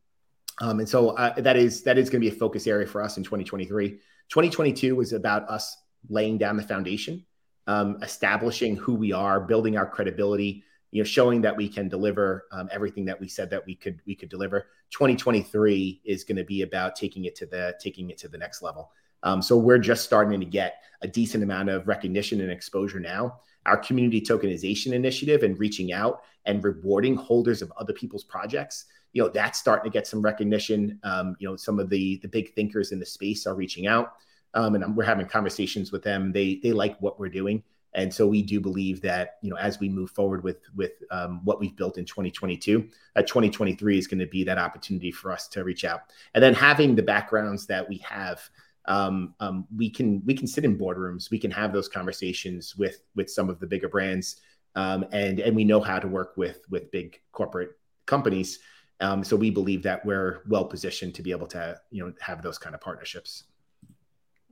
Um, 0.62 0.80
and 0.80 0.88
so 0.88 1.10
uh, 1.12 1.34
that 1.42 1.58
is 1.58 1.82
that 1.84 1.98
is 1.98 2.10
going 2.10 2.22
to 2.22 2.30
be 2.30 2.36
a 2.36 2.40
focus 2.40 2.68
area 2.68 2.86
for 2.86 3.02
us 3.02 3.18
in 3.18 3.24
2023. 3.24 3.90
2022 4.30 4.96
was 4.96 5.14
about 5.14 5.50
us 5.50 5.78
laying 6.10 6.38
down 6.38 6.56
the 6.56 6.64
foundation, 6.64 7.26
um, 7.68 7.98
establishing 8.02 8.76
who 8.76 8.94
we 8.94 9.12
are, 9.12 9.40
building 9.40 9.78
our 9.78 9.86
credibility, 9.86 10.64
you 10.92 11.02
know, 11.02 11.06
showing 11.06 11.42
that 11.42 11.56
we 11.56 11.68
can 11.68 11.90
deliver 11.90 12.46
um, 12.52 12.70
everything 12.72 13.06
that 13.06 13.20
we 13.20 13.28
said 13.28 13.50
that 13.50 13.66
we 13.66 13.76
could 13.76 14.00
we 14.06 14.16
could 14.16 14.30
deliver. 14.30 14.68
2023 14.92 16.02
is 16.06 16.24
going 16.24 16.38
to 16.38 16.44
be 16.44 16.62
about 16.62 16.96
taking 16.96 17.26
it 17.26 17.36
to 17.36 17.46
the 17.46 17.76
taking 17.80 18.10
it 18.10 18.18
to 18.20 18.28
the 18.28 18.38
next 18.38 18.62
level. 18.62 18.92
Um, 19.24 19.42
so 19.42 19.58
we're 19.58 19.80
just 19.80 20.04
starting 20.04 20.40
to 20.40 20.46
get 20.46 20.84
a 21.02 21.08
decent 21.08 21.44
amount 21.44 21.70
of 21.70 21.88
recognition 21.88 22.42
and 22.42 22.52
exposure 22.52 23.00
now. 23.00 23.40
Our 23.66 23.78
community 23.78 24.22
tokenization 24.22 24.92
initiative 24.92 25.44
and 25.44 25.58
reaching 25.58 25.94
out 25.94 26.24
and 26.46 26.64
rewarding 26.64 27.16
holders 27.16 27.62
of 27.62 27.72
other 27.78 27.94
people's 27.94 28.26
projects 28.26 28.86
you 29.14 29.22
know 29.22 29.30
that's 29.30 29.60
starting 29.60 29.90
to 29.90 29.94
get 29.94 30.08
some 30.08 30.22
recognition. 30.22 31.00
Um, 31.04 31.36
you 31.40 31.48
know, 31.48 31.56
some 31.56 31.80
of 31.80 31.90
the 31.90 32.18
the 32.18 32.28
big 32.28 32.54
thinkers 32.54 32.92
in 32.92 33.00
the 33.00 33.06
space 33.06 33.48
are 33.48 33.56
reaching 33.56 33.88
out, 33.88 34.14
um, 34.54 34.76
and 34.76 34.96
we're 34.96 35.04
having 35.04 35.28
conversations 35.28 35.92
with 35.92 36.04
them. 36.04 36.32
They 36.32 36.60
they 36.62 36.72
like 36.72 37.00
what 37.00 37.20
we're 37.20 37.30
doing, 37.30 37.64
and 37.94 38.14
so 38.14 38.28
we 38.28 38.42
do 38.42 38.60
believe 38.60 39.02
that 39.02 39.38
you 39.42 39.50
know 39.50 39.58
as 39.58 39.80
we 39.80 39.90
move 39.90 40.12
forward 40.12 40.44
with 40.44 40.58
with 40.76 40.92
um, 41.12 41.42
what 41.44 41.60
we've 41.60 41.76
built 41.76 41.98
in 41.98 42.06
2022, 42.06 42.88
that 43.16 43.28
2023 43.28 43.98
is 43.98 44.08
going 44.08 44.20
to 44.20 44.28
be 44.28 44.44
that 44.44 44.58
opportunity 44.58 45.12
for 45.12 45.32
us 45.32 45.48
to 45.50 45.64
reach 45.64 45.86
out, 45.86 46.02
and 46.34 46.44
then 46.44 46.54
having 46.54 46.96
the 46.96 47.04
backgrounds 47.04 47.66
that 47.68 47.88
we 47.88 47.98
have. 47.98 48.42
Um, 48.86 49.34
um, 49.40 49.66
we 49.74 49.90
can 49.90 50.22
we 50.26 50.34
can 50.34 50.46
sit 50.46 50.66
in 50.66 50.78
boardrooms. 50.78 51.32
We 51.32 51.40
can 51.40 51.52
have 51.52 51.72
those 51.72 51.88
conversations 51.88 52.76
with 52.76 53.02
with 53.16 53.30
some 53.30 53.50
of 53.50 53.62
the 53.62 53.66
bigger 53.66 53.88
brands, 53.88 54.42
um, 54.76 55.06
and 55.14 55.40
and 55.40 55.56
we 55.56 55.64
know 55.64 55.80
how 55.80 56.00
to 56.00 56.08
work 56.08 56.34
with 56.36 56.60
with 56.70 56.92
big 56.92 57.22
corporate 57.32 57.78
companies. 58.06 58.60
Um, 59.00 59.24
so 59.24 59.36
we 59.36 59.50
believe 59.50 59.84
that 59.84 60.06
we're 60.06 60.44
well 60.48 60.66
positioned 60.66 61.16
to 61.16 61.22
be 61.22 61.32
able 61.32 61.48
to, 61.48 61.80
you 61.92 62.06
know, 62.06 62.14
have 62.22 62.42
those 62.42 62.58
kind 62.58 62.76
of 62.76 62.82
partnerships. 62.82 63.44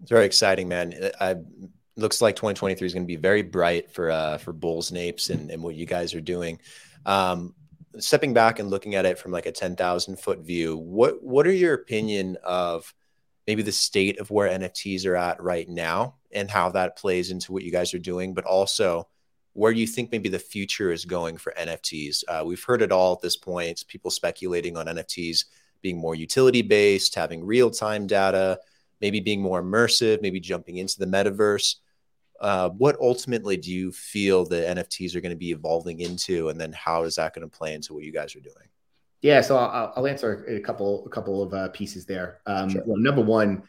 It's 0.01 0.09
very 0.09 0.25
exciting, 0.25 0.67
man. 0.67 1.11
I, 1.19 1.35
looks 1.95 2.21
like 2.21 2.35
2023 2.35 2.85
is 2.85 2.93
going 2.93 3.03
to 3.03 3.07
be 3.07 3.15
very 3.15 3.41
bright 3.41 3.91
for 3.91 4.11
uh, 4.11 4.37
for 4.37 4.53
Bulls 4.53 4.89
and 4.89 4.97
Apes 4.97 5.29
and, 5.29 5.51
and 5.51 5.61
what 5.61 5.75
you 5.75 5.85
guys 5.85 6.13
are 6.13 6.21
doing. 6.21 6.59
Um, 7.05 7.53
stepping 7.99 8.33
back 8.33 8.59
and 8.59 8.69
looking 8.69 8.95
at 8.95 9.05
it 9.05 9.19
from 9.19 9.31
like 9.31 9.45
a 9.45 9.51
10,000 9.51 10.19
foot 10.19 10.39
view, 10.39 10.77
what 10.77 11.21
what 11.21 11.45
are 11.47 11.53
your 11.53 11.73
opinion 11.73 12.37
of 12.43 12.93
maybe 13.47 13.63
the 13.63 13.71
state 13.71 14.19
of 14.19 14.31
where 14.31 14.49
NFTs 14.49 15.05
are 15.05 15.15
at 15.15 15.41
right 15.41 15.67
now 15.67 16.15
and 16.31 16.49
how 16.49 16.69
that 16.69 16.97
plays 16.97 17.31
into 17.31 17.51
what 17.51 17.63
you 17.63 17.71
guys 17.71 17.93
are 17.93 17.99
doing, 17.99 18.33
but 18.33 18.45
also 18.45 19.07
where 19.53 19.71
you 19.71 19.85
think 19.85 20.11
maybe 20.11 20.29
the 20.29 20.39
future 20.39 20.91
is 20.91 21.03
going 21.03 21.35
for 21.35 21.53
NFTs. 21.59 22.23
Uh, 22.27 22.43
we've 22.45 22.63
heard 22.63 22.81
it 22.81 22.91
all 22.91 23.13
at 23.13 23.21
this 23.21 23.35
point. 23.35 23.83
People 23.87 24.09
speculating 24.09 24.77
on 24.77 24.85
NFTs 24.85 25.45
being 25.81 25.97
more 25.97 26.15
utility 26.15 26.61
based, 26.61 27.15
having 27.15 27.43
real 27.43 27.69
time 27.69 28.07
data, 28.07 28.59
maybe 29.01 29.19
being 29.19 29.41
more 29.41 29.61
immersive, 29.61 30.21
maybe 30.21 30.39
jumping 30.39 30.77
into 30.77 30.99
the 30.99 31.05
metaverse. 31.05 31.75
Uh, 32.39 32.69
what 32.69 32.97
ultimately 32.99 33.57
do 33.57 33.71
you 33.71 33.91
feel 33.91 34.45
the 34.45 34.55
NFTs 34.55 35.15
are 35.15 35.21
going 35.21 35.31
to 35.31 35.37
be 35.37 35.51
evolving 35.51 35.99
into, 35.99 36.49
and 36.49 36.59
then 36.59 36.71
how 36.71 37.03
is 37.03 37.15
that 37.15 37.33
going 37.33 37.47
to 37.47 37.57
play 37.57 37.73
into 37.73 37.93
what 37.93 38.03
you 38.03 38.11
guys 38.11 38.35
are 38.35 38.39
doing? 38.39 38.67
Yeah, 39.21 39.41
so 39.41 39.57
I'll, 39.57 39.93
I'll 39.95 40.07
answer 40.07 40.45
a 40.47 40.59
couple 40.59 41.05
a 41.05 41.09
couple 41.09 41.43
of 41.43 41.53
uh, 41.53 41.69
pieces 41.69 42.05
there. 42.05 42.39
Um, 42.47 42.69
sure. 42.69 42.81
Well, 42.85 42.97
number 42.97 43.21
one, 43.21 43.63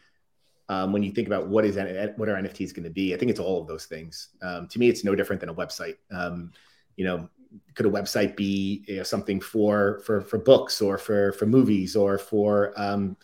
um, 0.69 0.91
when 0.91 1.03
you 1.03 1.11
think 1.11 1.27
about 1.27 1.47
what 1.47 1.65
is 1.65 1.75
what 1.75 2.29
are 2.29 2.35
NFTs 2.35 2.73
going 2.73 2.85
to 2.85 2.89
be, 2.89 3.13
I 3.13 3.17
think 3.17 3.29
it's 3.29 3.39
all 3.39 3.61
of 3.61 3.67
those 3.67 3.85
things. 3.85 4.29
Um, 4.41 4.67
to 4.69 4.79
me, 4.79 4.89
it's 4.89 5.03
no 5.03 5.13
different 5.13 5.39
than 5.39 5.49
a 5.49 5.53
website. 5.53 5.97
Um, 6.11 6.51
you 6.95 7.05
know, 7.05 7.29
could 7.75 7.85
a 7.85 7.89
website 7.89 8.35
be 8.35 8.83
you 8.87 8.97
know, 8.97 9.03
something 9.03 9.39
for 9.39 10.01
for 10.05 10.21
for 10.21 10.39
books 10.39 10.81
or 10.81 10.97
for 10.97 11.33
for 11.33 11.45
movies 11.45 11.95
or 11.95 12.17
for 12.17 12.73
um, 12.75 13.15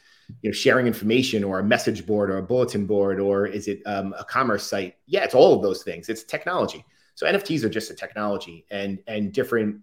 you 0.41 0.49
know 0.49 0.53
sharing 0.53 0.87
information 0.87 1.43
or 1.43 1.59
a 1.59 1.63
message 1.63 2.05
board 2.05 2.29
or 2.29 2.37
a 2.37 2.43
bulletin 2.43 2.85
board 2.85 3.19
or 3.19 3.45
is 3.45 3.67
it 3.67 3.81
um, 3.85 4.13
a 4.17 4.23
commerce 4.23 4.65
site? 4.65 4.95
Yeah, 5.05 5.23
it's 5.23 5.35
all 5.35 5.55
of 5.55 5.61
those 5.61 5.83
things. 5.83 6.09
It's 6.09 6.23
technology. 6.23 6.85
So 7.15 7.25
NFTs 7.25 7.63
are 7.63 7.69
just 7.69 7.91
a 7.91 7.95
technology, 7.95 8.65
and 8.71 8.99
and 9.07 9.33
different 9.33 9.81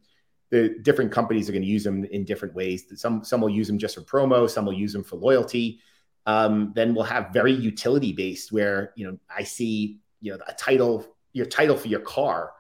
the 0.51 0.79
different 0.83 1.13
companies 1.13 1.49
are 1.49 1.53
going 1.53 1.63
to 1.63 1.69
use 1.69 1.85
them 1.85 2.05
in 2.05 2.25
different 2.25 2.55
ways. 2.55 2.85
Some 2.95 3.25
some 3.25 3.41
will 3.41 3.51
use 3.51 3.67
them 3.67 3.79
just 3.79 3.95
for 3.95 4.03
promo. 4.03 4.49
Some 4.49 4.65
will 4.65 4.73
use 4.73 4.93
them 4.93 5.05
for 5.05 5.17
loyalty 5.17 5.81
um, 6.27 6.73
then 6.75 6.95
we'll 6.95 7.05
have 7.05 7.33
very 7.33 7.53
utility 7.53 8.13
based 8.13 8.51
where 8.53 8.93
you 8.97 9.07
know 9.07 9.19
I 9.35 9.45
see 9.45 10.01
you 10.21 10.33
know 10.33 10.39
a 10.47 10.53
title 10.53 11.07
your 11.33 11.47
title 11.47 11.77
for 11.77 11.89
your 11.89 12.01
car. 12.01 12.53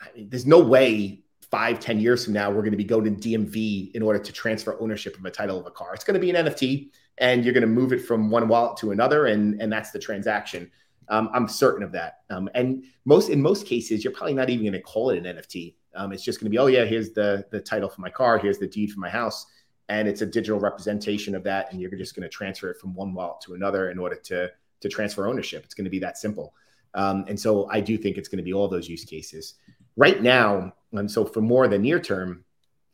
I 0.00 0.08
mean, 0.16 0.30
there's 0.30 0.46
no 0.46 0.60
way 0.60 1.22
five, 1.50 1.80
ten 1.80 1.98
years 1.98 2.24
from 2.24 2.34
now, 2.34 2.50
we're 2.50 2.62
going 2.62 2.72
to 2.72 2.76
be 2.76 2.84
going 2.84 3.16
to 3.16 3.28
DMV 3.28 3.92
in 3.92 4.02
order 4.02 4.18
to 4.18 4.32
transfer 4.32 4.80
ownership 4.80 5.16
of 5.18 5.24
a 5.24 5.30
title 5.30 5.58
of 5.58 5.66
a 5.66 5.70
car. 5.70 5.94
It's 5.94 6.04
going 6.04 6.14
to 6.14 6.20
be 6.20 6.30
an 6.30 6.46
NFT, 6.46 6.90
and 7.18 7.44
you're 7.44 7.54
going 7.54 7.62
to 7.62 7.66
move 7.66 7.92
it 7.92 8.04
from 8.04 8.30
one 8.30 8.48
wallet 8.48 8.76
to 8.78 8.90
another, 8.90 9.26
and 9.26 9.60
and 9.60 9.72
that's 9.72 9.90
the 9.90 9.98
transaction. 9.98 10.70
Um, 11.10 11.30
I'm 11.32 11.48
certain 11.48 11.82
of 11.82 11.92
that. 11.92 12.18
Um, 12.28 12.50
and 12.54 12.84
most 13.04 13.30
in 13.30 13.40
most 13.40 13.66
cases, 13.66 14.04
you're 14.04 14.12
probably 14.12 14.34
not 14.34 14.50
even 14.50 14.64
going 14.64 14.72
to 14.74 14.82
call 14.82 15.10
it 15.10 15.24
an 15.24 15.36
NFT. 15.36 15.74
Um, 15.94 16.12
it's 16.12 16.22
just 16.22 16.38
going 16.38 16.46
to 16.46 16.50
be, 16.50 16.58
oh 16.58 16.66
yeah, 16.66 16.84
here's 16.84 17.12
the 17.12 17.46
the 17.50 17.60
title 17.60 17.88
for 17.88 18.00
my 18.00 18.10
car, 18.10 18.38
here's 18.38 18.58
the 18.58 18.66
deed 18.66 18.92
for 18.92 19.00
my 19.00 19.10
house, 19.10 19.46
and 19.88 20.06
it's 20.06 20.20
a 20.20 20.26
digital 20.26 20.60
representation 20.60 21.34
of 21.34 21.44
that, 21.44 21.72
and 21.72 21.80
you're 21.80 21.90
just 21.90 22.14
going 22.14 22.24
to 22.24 22.28
transfer 22.28 22.70
it 22.70 22.78
from 22.78 22.94
one 22.94 23.14
wallet 23.14 23.40
to 23.42 23.54
another 23.54 23.90
in 23.90 23.98
order 23.98 24.16
to 24.24 24.50
to 24.80 24.88
transfer 24.88 25.26
ownership. 25.26 25.64
It's 25.64 25.74
going 25.74 25.86
to 25.86 25.90
be 25.90 25.98
that 26.00 26.18
simple. 26.18 26.54
Um, 26.94 27.24
and 27.28 27.38
so 27.38 27.68
I 27.70 27.80
do 27.80 27.98
think 27.98 28.16
it's 28.16 28.28
going 28.28 28.38
to 28.38 28.44
be 28.44 28.52
all 28.52 28.68
those 28.68 28.88
use 28.88 29.04
cases. 29.04 29.54
Right 29.98 30.22
now, 30.22 30.74
and 30.92 31.10
so 31.10 31.24
for 31.24 31.40
more 31.40 31.66
the 31.66 31.76
near 31.76 31.98
term, 31.98 32.44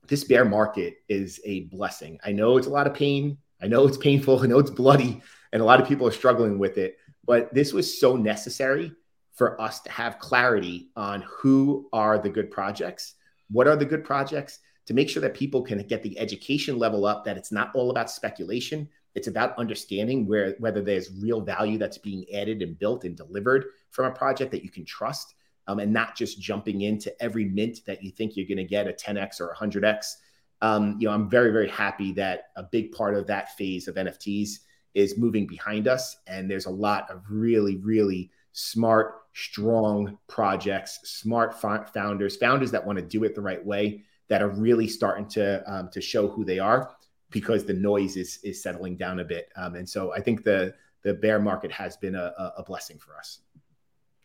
this 0.09 0.25
bear 0.25 0.43
market 0.43 0.95
is 1.07 1.39
a 1.45 1.65
blessing. 1.65 2.19
I 2.25 2.33
know 2.33 2.57
it's 2.57 2.67
a 2.67 2.71
lot 2.71 2.87
of 2.87 2.95
pain. 2.95 3.37
I 3.61 3.67
know 3.67 3.87
it's 3.87 3.99
painful. 3.99 4.39
I 4.43 4.47
know 4.47 4.59
it's 4.59 4.71
bloody, 4.71 5.21
and 5.53 5.61
a 5.61 5.67
lot 5.67 5.83
of 5.83 5.87
people 5.87 6.09
are 6.09 6.13
struggling 6.13 6.59
with 6.59 6.79
it. 6.79 6.97
But 7.27 7.53
this 7.53 7.75
was 7.75 8.01
so 8.01 8.17
necessary 8.17 8.91
for 9.35 9.61
us 9.61 9.81
to 9.81 9.91
have 9.91 10.19
clarity 10.19 10.89
on 10.97 11.23
who 11.29 11.91
are 11.93 12.17
the 12.17 12.31
good 12.31 12.51
projects, 12.51 13.17
what 13.51 13.69
are 13.69 13.77
the 13.77 13.85
good 13.85 14.03
projects, 14.03 14.61
to 14.87 14.95
make 14.95 15.11
sure 15.11 15.21
that 15.21 15.35
people 15.35 15.61
can 15.61 15.87
get 15.87 16.03
the 16.03 16.19
education 16.19 16.79
level 16.79 17.05
up, 17.05 17.27
that 17.27 17.37
it's 17.37 17.53
not 17.53 17.71
all 17.75 17.91
about 17.91 18.11
speculation. 18.11 18.89
It's 19.15 19.29
about 19.29 19.59
understanding 19.59 20.27
where 20.27 20.55
whether 20.59 20.81
there's 20.81 21.13
real 21.21 21.43
value 21.43 21.77
that's 21.77 21.99
being 21.99 22.25
added 22.33 22.63
and 22.63 22.79
built 22.79 23.05
and 23.05 23.15
delivered 23.15 23.67
from 23.91 24.07
a 24.07 24.17
project 24.17 24.53
that 24.53 24.65
you 24.65 24.71
can 24.71 24.87
trust, 24.87 25.35
um, 25.67 25.79
and 25.79 25.93
not 25.93 26.17
just 26.17 26.41
jumping 26.41 26.83
into 26.83 27.11
every 27.23 27.45
mint 27.45 27.81
that 27.87 28.03
you 28.03 28.11
think 28.11 28.37
you're 28.37 28.47
going 28.47 28.59
to 28.59 28.65
get 28.65 28.87
a 28.87 28.93
10x 28.93 29.41
or 29.41 29.55
100x. 29.59 30.17
Um, 30.63 30.97
you 30.99 31.09
know, 31.09 31.15
I'm 31.15 31.29
very 31.29 31.51
very 31.51 31.69
happy 31.69 32.13
that 32.13 32.47
a 32.57 32.63
big 32.63 32.93
part 32.93 33.15
of 33.15 33.27
that 33.27 33.57
phase 33.57 33.89
of 33.89 33.97
NFTs 33.97 34.61
is 34.95 35.19
moving 35.19 35.47
behind 35.47 35.89
us, 35.89 36.17
and 36.27 36.51
there's 36.51 36.67
a 36.67 36.71
lot 36.71 37.11
of 37.11 37.23
really 37.29 37.77
really 37.77 38.31
smart, 38.53 39.23
strong 39.33 40.17
projects, 40.29 41.01
smart 41.03 41.61
founders, 41.61 42.37
founders 42.37 42.71
that 42.71 42.87
want 42.87 42.99
to 42.99 43.05
do 43.05 43.25
it 43.25 43.35
the 43.35 43.41
right 43.41 43.65
way, 43.65 44.03
that 44.29 44.41
are 44.41 44.49
really 44.49 44.89
starting 44.89 45.27
to 45.27 45.63
um, 45.71 45.91
to 45.91 46.01
show 46.01 46.29
who 46.29 46.45
they 46.45 46.59
are 46.59 46.95
because 47.31 47.65
the 47.65 47.75
noise 47.75 48.17
is 48.17 48.39
is 48.43 48.63
settling 48.63 48.97
down 48.97 49.21
a 49.21 49.25
bit. 49.25 49.51
Um, 49.57 49.75
and 49.75 49.89
so 49.89 50.15
I 50.15 50.21
think 50.21 50.45
the 50.45 50.75
the 51.03 51.15
bear 51.15 51.39
market 51.39 51.71
has 51.71 51.97
been 51.99 52.15
a, 52.15 52.33
a 52.57 52.63
blessing 52.63 52.99
for 52.99 53.17
us. 53.17 53.41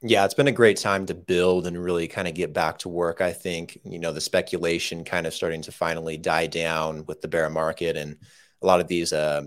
Yeah, 0.01 0.23
it's 0.23 0.33
been 0.33 0.47
a 0.47 0.53
great 0.53 0.77
time 0.77 1.05
to 1.07 1.13
build 1.13 1.67
and 1.67 1.81
really 1.81 2.07
kind 2.07 2.27
of 2.27 2.33
get 2.33 2.53
back 2.53 2.77
to 2.79 2.89
work. 2.89 3.19
I 3.19 3.33
think, 3.33 3.79
you 3.83 3.99
know, 3.99 4.13
the 4.13 4.21
speculation 4.21 5.03
kind 5.03 5.27
of 5.27 5.33
starting 5.33 5.61
to 5.63 5.73
finally 5.73 6.15
die 6.15 6.47
down 6.47 7.05
with 7.05 7.19
the 7.21 7.27
bear 7.27 7.49
market 7.49 7.97
and 7.97 8.15
a 8.61 8.65
lot 8.65 8.79
of 8.79 8.87
these 8.87 9.11
uh, 9.11 9.43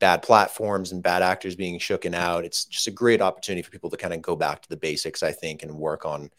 bad 0.00 0.22
platforms 0.22 0.90
and 0.90 1.04
bad 1.04 1.22
actors 1.22 1.54
being 1.54 1.78
shooken 1.78 2.14
out. 2.14 2.44
It's 2.44 2.64
just 2.64 2.88
a 2.88 2.90
great 2.92 3.22
opportunity 3.22 3.62
for 3.62 3.70
people 3.70 3.90
to 3.90 3.96
kind 3.96 4.12
of 4.12 4.22
go 4.22 4.34
back 4.34 4.60
to 4.62 4.68
the 4.68 4.76
basics, 4.76 5.22
I 5.22 5.30
think, 5.30 5.62
and 5.62 5.78
work 5.78 6.04
on 6.04 6.30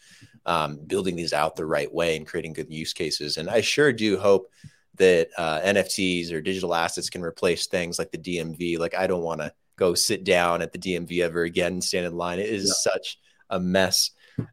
um, 0.44 0.80
building 0.86 1.16
these 1.16 1.32
out 1.32 1.56
the 1.56 1.64
right 1.64 1.92
way 1.92 2.16
and 2.16 2.26
creating 2.26 2.52
good 2.52 2.70
use 2.70 2.92
cases. 2.92 3.38
And 3.38 3.48
I 3.48 3.62
sure 3.62 3.94
do 3.94 4.18
hope 4.18 4.50
that 4.96 5.28
uh, 5.38 5.60
NFTs 5.60 6.32
or 6.32 6.42
digital 6.42 6.74
assets 6.74 7.08
can 7.08 7.22
replace 7.22 7.66
things 7.66 7.98
like 7.98 8.10
the 8.10 8.18
DMV. 8.18 8.78
Like 8.78 8.94
I 8.94 9.06
don't 9.06 9.22
want 9.22 9.40
to 9.40 9.54
go 9.76 9.94
sit 9.94 10.24
down 10.24 10.60
at 10.60 10.72
the 10.72 10.78
DMV 10.78 11.20
ever 11.22 11.44
again 11.44 11.74
and 11.74 11.84
stand 11.84 12.04
in 12.04 12.14
line. 12.14 12.40
It 12.40 12.50
is 12.50 12.66
yeah. 12.66 12.92
such 12.92 13.18
a 13.50 13.60
mess. 13.60 14.10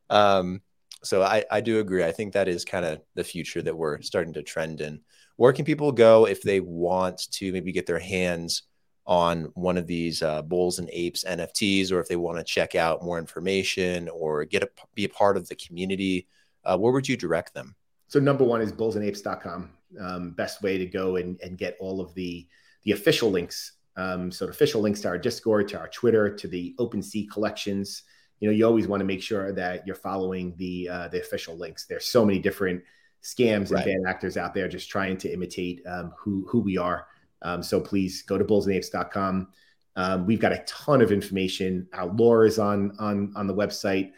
Um, 0.09 0.61
so 1.03 1.21
I, 1.21 1.43
I 1.51 1.61
do 1.61 1.79
agree. 1.79 2.03
I 2.03 2.11
think 2.11 2.33
that 2.33 2.47
is 2.47 2.65
kind 2.65 2.85
of 2.85 3.01
the 3.13 3.23
future 3.23 3.61
that 3.61 3.77
we're 3.77 4.01
starting 4.01 4.33
to 4.33 4.41
trend 4.41 4.81
in. 4.81 5.01
Where 5.35 5.53
can 5.53 5.65
people 5.65 5.91
go 5.91 6.25
if 6.25 6.41
they 6.41 6.59
want 6.59 7.21
to 7.33 7.51
maybe 7.51 7.71
get 7.71 7.85
their 7.85 7.99
hands 7.99 8.63
on 9.05 9.51
one 9.53 9.77
of 9.77 9.85
these 9.85 10.23
uh, 10.23 10.41
bulls 10.41 10.79
and 10.79 10.89
apes 10.91 11.23
NFTs, 11.23 11.91
or 11.91 11.99
if 11.99 12.07
they 12.07 12.15
want 12.15 12.39
to 12.39 12.43
check 12.43 12.73
out 12.73 13.03
more 13.03 13.19
information 13.19 14.09
or 14.09 14.45
get 14.45 14.63
a, 14.63 14.69
be 14.95 15.05
a 15.05 15.09
part 15.09 15.37
of 15.37 15.47
the 15.47 15.55
community? 15.55 16.27
Uh, 16.63 16.77
where 16.77 16.91
would 16.91 17.07
you 17.07 17.15
direct 17.15 17.53
them? 17.53 17.75
So 18.07 18.19
number 18.19 18.43
one 18.43 18.61
is 18.61 18.71
bullsandapes.com 18.71 19.69
um, 19.99 20.31
best 20.31 20.61
way 20.61 20.77
to 20.77 20.85
go 20.85 21.15
and, 21.17 21.39
and 21.41 21.57
get 21.57 21.77
all 21.79 22.01
of 22.01 22.13
the 22.13 22.47
the 22.83 22.91
official 22.91 23.31
links. 23.31 23.73
Um, 23.97 24.31
so 24.31 24.47
official 24.47 24.81
links 24.81 25.01
to 25.01 25.07
our 25.07 25.17
Discord, 25.17 25.67
to 25.69 25.79
our 25.79 25.87
Twitter, 25.87 26.35
to 26.35 26.47
the 26.47 26.75
OpenSea 26.79 27.29
collections. 27.31 28.03
You 28.39 28.49
know, 28.49 28.53
you 28.53 28.65
always 28.65 28.87
want 28.87 29.01
to 29.01 29.05
make 29.05 29.21
sure 29.21 29.51
that 29.53 29.85
you're 29.85 29.95
following 29.95 30.55
the 30.57 30.89
uh, 30.89 31.07
the 31.07 31.21
official 31.21 31.57
links. 31.57 31.85
There's 31.85 32.05
so 32.05 32.25
many 32.25 32.39
different 32.39 32.83
scams 33.23 33.71
and 33.71 33.83
bad 33.83 33.97
actors 34.07 34.37
out 34.37 34.53
there 34.53 34.67
just 34.67 34.89
trying 34.89 35.17
to 35.17 35.31
imitate 35.31 35.81
um, 35.87 36.13
who 36.17 36.45
who 36.49 36.59
we 36.59 36.77
are. 36.77 37.07
Um, 37.41 37.63
so 37.63 37.79
please 37.79 38.21
go 38.23 38.37
to 38.37 38.43
bullsandapes.com. 38.43 39.47
Um, 39.95 40.25
we've 40.25 40.39
got 40.39 40.51
a 40.51 40.63
ton 40.65 41.01
of 41.01 41.11
information. 41.11 41.87
Our 41.93 42.07
lore 42.07 42.45
is 42.45 42.59
on 42.59 42.95
on 42.99 43.33
on 43.35 43.47
the 43.47 43.55
website. 43.55 44.11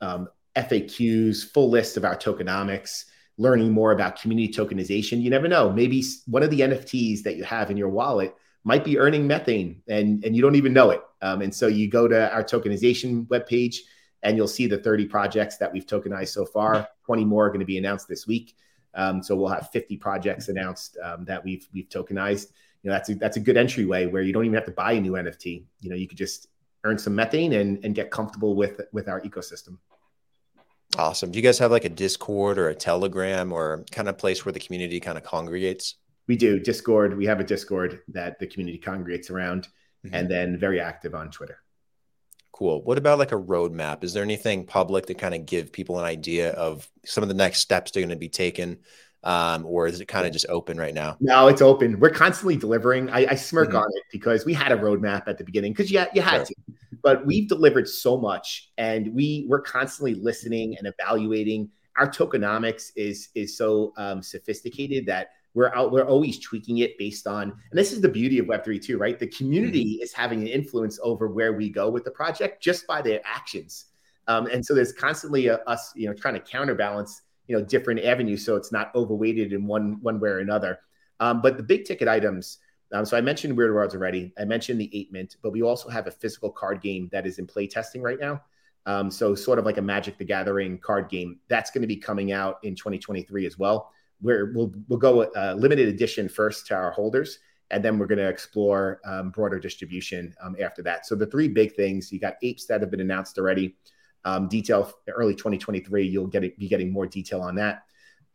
Um, 0.00 0.28
FAQs, 0.56 1.50
full 1.52 1.70
list 1.70 1.96
of 1.96 2.04
our 2.04 2.16
tokenomics 2.16 3.04
learning 3.38 3.72
more 3.72 3.92
about 3.92 4.20
community 4.20 4.52
tokenization. 4.52 5.22
You 5.22 5.30
never 5.30 5.48
know. 5.48 5.72
Maybe 5.72 6.04
one 6.26 6.42
of 6.42 6.50
the 6.50 6.60
NFTs 6.60 7.22
that 7.22 7.36
you 7.36 7.44
have 7.44 7.70
in 7.70 7.76
your 7.76 7.88
wallet 7.88 8.34
might 8.64 8.84
be 8.84 8.98
earning 8.98 9.26
methane 9.26 9.82
and, 9.88 10.24
and 10.24 10.36
you 10.36 10.42
don't 10.42 10.54
even 10.54 10.72
know 10.72 10.90
it. 10.90 11.02
Um, 11.22 11.40
and 11.40 11.54
so 11.54 11.68
you 11.68 11.88
go 11.88 12.06
to 12.08 12.30
our 12.32 12.42
tokenization 12.42 13.26
webpage 13.28 13.76
and 14.22 14.36
you'll 14.36 14.48
see 14.48 14.66
the 14.66 14.78
30 14.78 15.06
projects 15.06 15.56
that 15.56 15.72
we've 15.72 15.86
tokenized 15.86 16.28
so 16.28 16.44
far. 16.44 16.88
20 17.06 17.24
more 17.24 17.46
are 17.46 17.48
going 17.48 17.60
to 17.60 17.66
be 17.66 17.78
announced 17.78 18.08
this 18.08 18.26
week. 18.26 18.56
Um, 18.94 19.22
so 19.22 19.34
we'll 19.34 19.48
have 19.48 19.70
50 19.70 19.96
projects 19.96 20.48
announced 20.48 20.98
um, 21.02 21.24
that 21.24 21.42
we've 21.42 21.66
we've 21.72 21.88
tokenized. 21.88 22.48
You 22.82 22.90
know, 22.90 22.96
that's 22.96 23.08
a, 23.08 23.14
that's 23.14 23.36
a 23.36 23.40
good 23.40 23.56
entryway 23.56 24.06
where 24.06 24.22
you 24.22 24.32
don't 24.32 24.44
even 24.44 24.54
have 24.54 24.66
to 24.66 24.72
buy 24.72 24.92
a 24.92 25.00
new 25.00 25.12
NFT. 25.12 25.64
You 25.80 25.90
know, 25.90 25.96
you 25.96 26.06
could 26.06 26.18
just 26.18 26.48
earn 26.84 26.98
some 26.98 27.14
methane 27.14 27.52
and, 27.54 27.82
and 27.84 27.94
get 27.94 28.10
comfortable 28.10 28.54
with 28.54 28.80
with 28.92 29.08
our 29.08 29.20
ecosystem. 29.22 29.78
Awesome. 30.98 31.30
Do 31.30 31.38
you 31.38 31.42
guys 31.42 31.58
have 31.58 31.70
like 31.70 31.86
a 31.86 31.88
Discord 31.88 32.58
or 32.58 32.68
a 32.68 32.74
Telegram 32.74 33.50
or 33.50 33.84
kind 33.90 34.08
of 34.08 34.18
place 34.18 34.44
where 34.44 34.52
the 34.52 34.60
community 34.60 35.00
kind 35.00 35.16
of 35.16 35.24
congregates? 35.24 35.94
We 36.26 36.36
do. 36.36 36.60
Discord. 36.60 37.16
We 37.16 37.24
have 37.26 37.40
a 37.40 37.44
Discord 37.44 38.00
that 38.08 38.38
the 38.38 38.46
community 38.46 38.78
congregates 38.78 39.30
around 39.30 39.68
mm-hmm. 40.04 40.14
and 40.14 40.30
then 40.30 40.58
very 40.58 40.80
active 40.80 41.14
on 41.14 41.30
Twitter. 41.30 41.58
Cool. 42.52 42.82
What 42.82 42.98
about 42.98 43.18
like 43.18 43.32
a 43.32 43.40
roadmap? 43.40 44.04
Is 44.04 44.12
there 44.12 44.22
anything 44.22 44.66
public 44.66 45.06
to 45.06 45.14
kind 45.14 45.34
of 45.34 45.46
give 45.46 45.72
people 45.72 45.98
an 45.98 46.04
idea 46.04 46.52
of 46.52 46.88
some 47.04 47.22
of 47.22 47.28
the 47.28 47.34
next 47.34 47.60
steps 47.60 47.90
they're 47.90 48.02
going 48.02 48.10
to 48.10 48.16
be 48.16 48.28
taken? 48.28 48.78
Um, 49.24 49.64
or 49.64 49.86
is 49.86 50.00
it 50.00 50.06
kind 50.06 50.26
of 50.26 50.32
just 50.32 50.46
open 50.48 50.76
right 50.76 50.92
now? 50.92 51.16
No, 51.20 51.46
it's 51.46 51.62
open. 51.62 52.00
We're 52.00 52.10
constantly 52.10 52.56
delivering. 52.56 53.08
I, 53.08 53.26
I 53.30 53.34
smirk 53.36 53.68
mm-hmm. 53.68 53.78
on 53.78 53.86
it 53.94 54.02
because 54.10 54.44
we 54.44 54.52
had 54.52 54.72
a 54.72 54.76
roadmap 54.76 55.28
at 55.28 55.38
the 55.38 55.44
beginning 55.44 55.72
because 55.72 55.90
yeah, 55.90 56.06
you 56.12 56.22
had 56.22 56.38
sure. 56.38 56.46
to 56.46 56.54
but 57.02 57.26
we've 57.26 57.48
delivered 57.48 57.88
so 57.88 58.16
much 58.16 58.70
and 58.78 59.12
we 59.12 59.44
we're 59.48 59.60
constantly 59.60 60.14
listening 60.14 60.76
and 60.78 60.86
evaluating 60.86 61.68
our 61.98 62.08
tokenomics 62.08 62.90
is 62.96 63.28
is 63.34 63.56
so 63.56 63.92
um, 63.96 64.22
sophisticated 64.22 65.04
that 65.06 65.30
we're 65.54 65.74
out 65.74 65.92
we're 65.92 66.04
always 66.04 66.38
tweaking 66.38 66.78
it 66.78 66.96
based 66.98 67.26
on 67.26 67.50
and 67.50 67.78
this 67.78 67.92
is 67.92 68.00
the 68.00 68.08
beauty 68.08 68.38
of 68.38 68.46
web3 68.46 68.82
too 68.82 68.98
right 68.98 69.18
the 69.18 69.26
community 69.26 69.96
mm-hmm. 69.96 70.02
is 70.02 70.12
having 70.12 70.40
an 70.40 70.46
influence 70.46 70.98
over 71.02 71.28
where 71.28 71.52
we 71.52 71.68
go 71.68 71.90
with 71.90 72.04
the 72.04 72.10
project 72.10 72.62
just 72.62 72.86
by 72.86 73.02
their 73.02 73.20
actions 73.24 73.86
um, 74.28 74.46
and 74.46 74.64
so 74.64 74.74
there's 74.74 74.92
constantly 74.92 75.48
a, 75.48 75.56
us 75.66 75.92
you 75.94 76.06
know 76.08 76.14
trying 76.14 76.34
to 76.34 76.40
counterbalance 76.40 77.22
you 77.48 77.56
know 77.56 77.64
different 77.64 78.00
avenues 78.00 78.44
so 78.44 78.56
it's 78.56 78.72
not 78.72 78.94
overweighted 78.94 79.52
in 79.52 79.66
one 79.66 79.98
one 80.02 80.18
way 80.20 80.30
or 80.30 80.38
another 80.38 80.78
um, 81.20 81.40
but 81.40 81.56
the 81.56 81.62
big 81.62 81.84
ticket 81.84 82.08
items 82.08 82.58
um, 82.92 83.06
so 83.06 83.16
I 83.16 83.20
mentioned 83.20 83.56
Weird 83.56 83.74
Worlds 83.74 83.94
already. 83.94 84.32
I 84.38 84.44
mentioned 84.44 84.80
the 84.80 84.90
ape 84.94 85.12
mint, 85.12 85.36
but 85.42 85.50
we 85.50 85.62
also 85.62 85.88
have 85.88 86.06
a 86.06 86.10
physical 86.10 86.50
card 86.50 86.82
game 86.82 87.08
that 87.10 87.26
is 87.26 87.38
in 87.38 87.46
play 87.46 87.66
testing 87.66 88.02
right 88.02 88.20
now. 88.20 88.42
Um, 88.84 89.10
so 89.10 89.34
sort 89.34 89.58
of 89.58 89.64
like 89.64 89.78
a 89.78 89.82
Magic 89.82 90.18
the 90.18 90.24
Gathering 90.24 90.78
card 90.78 91.08
game 91.08 91.38
that's 91.48 91.70
going 91.70 91.82
to 91.82 91.88
be 91.88 91.96
coming 91.96 92.32
out 92.32 92.58
in 92.62 92.74
2023 92.74 93.46
as 93.46 93.58
well. 93.58 93.92
Where 94.22 94.52
we'll 94.54 94.72
we'll 94.88 94.98
go 94.98 95.22
uh, 95.22 95.54
limited 95.58 95.88
edition 95.88 96.28
first 96.28 96.66
to 96.68 96.74
our 96.74 96.90
holders, 96.92 97.38
and 97.70 97.84
then 97.84 97.98
we're 97.98 98.06
going 98.06 98.18
to 98.18 98.28
explore 98.28 99.00
um, 99.04 99.30
broader 99.30 99.58
distribution 99.58 100.34
um, 100.42 100.56
after 100.60 100.82
that. 100.82 101.06
So 101.06 101.14
the 101.14 101.26
three 101.26 101.48
big 101.48 101.74
things 101.74 102.10
you 102.10 102.20
got 102.20 102.36
apes 102.42 102.66
that 102.66 102.80
have 102.80 102.90
been 102.90 103.00
announced 103.00 103.38
already. 103.38 103.76
Um, 104.24 104.46
detail 104.46 104.92
early 105.08 105.34
2023. 105.34 106.06
You'll 106.06 106.28
get 106.28 106.44
it, 106.44 106.56
be 106.56 106.68
getting 106.68 106.92
more 106.92 107.06
detail 107.06 107.40
on 107.40 107.56
that. 107.56 107.82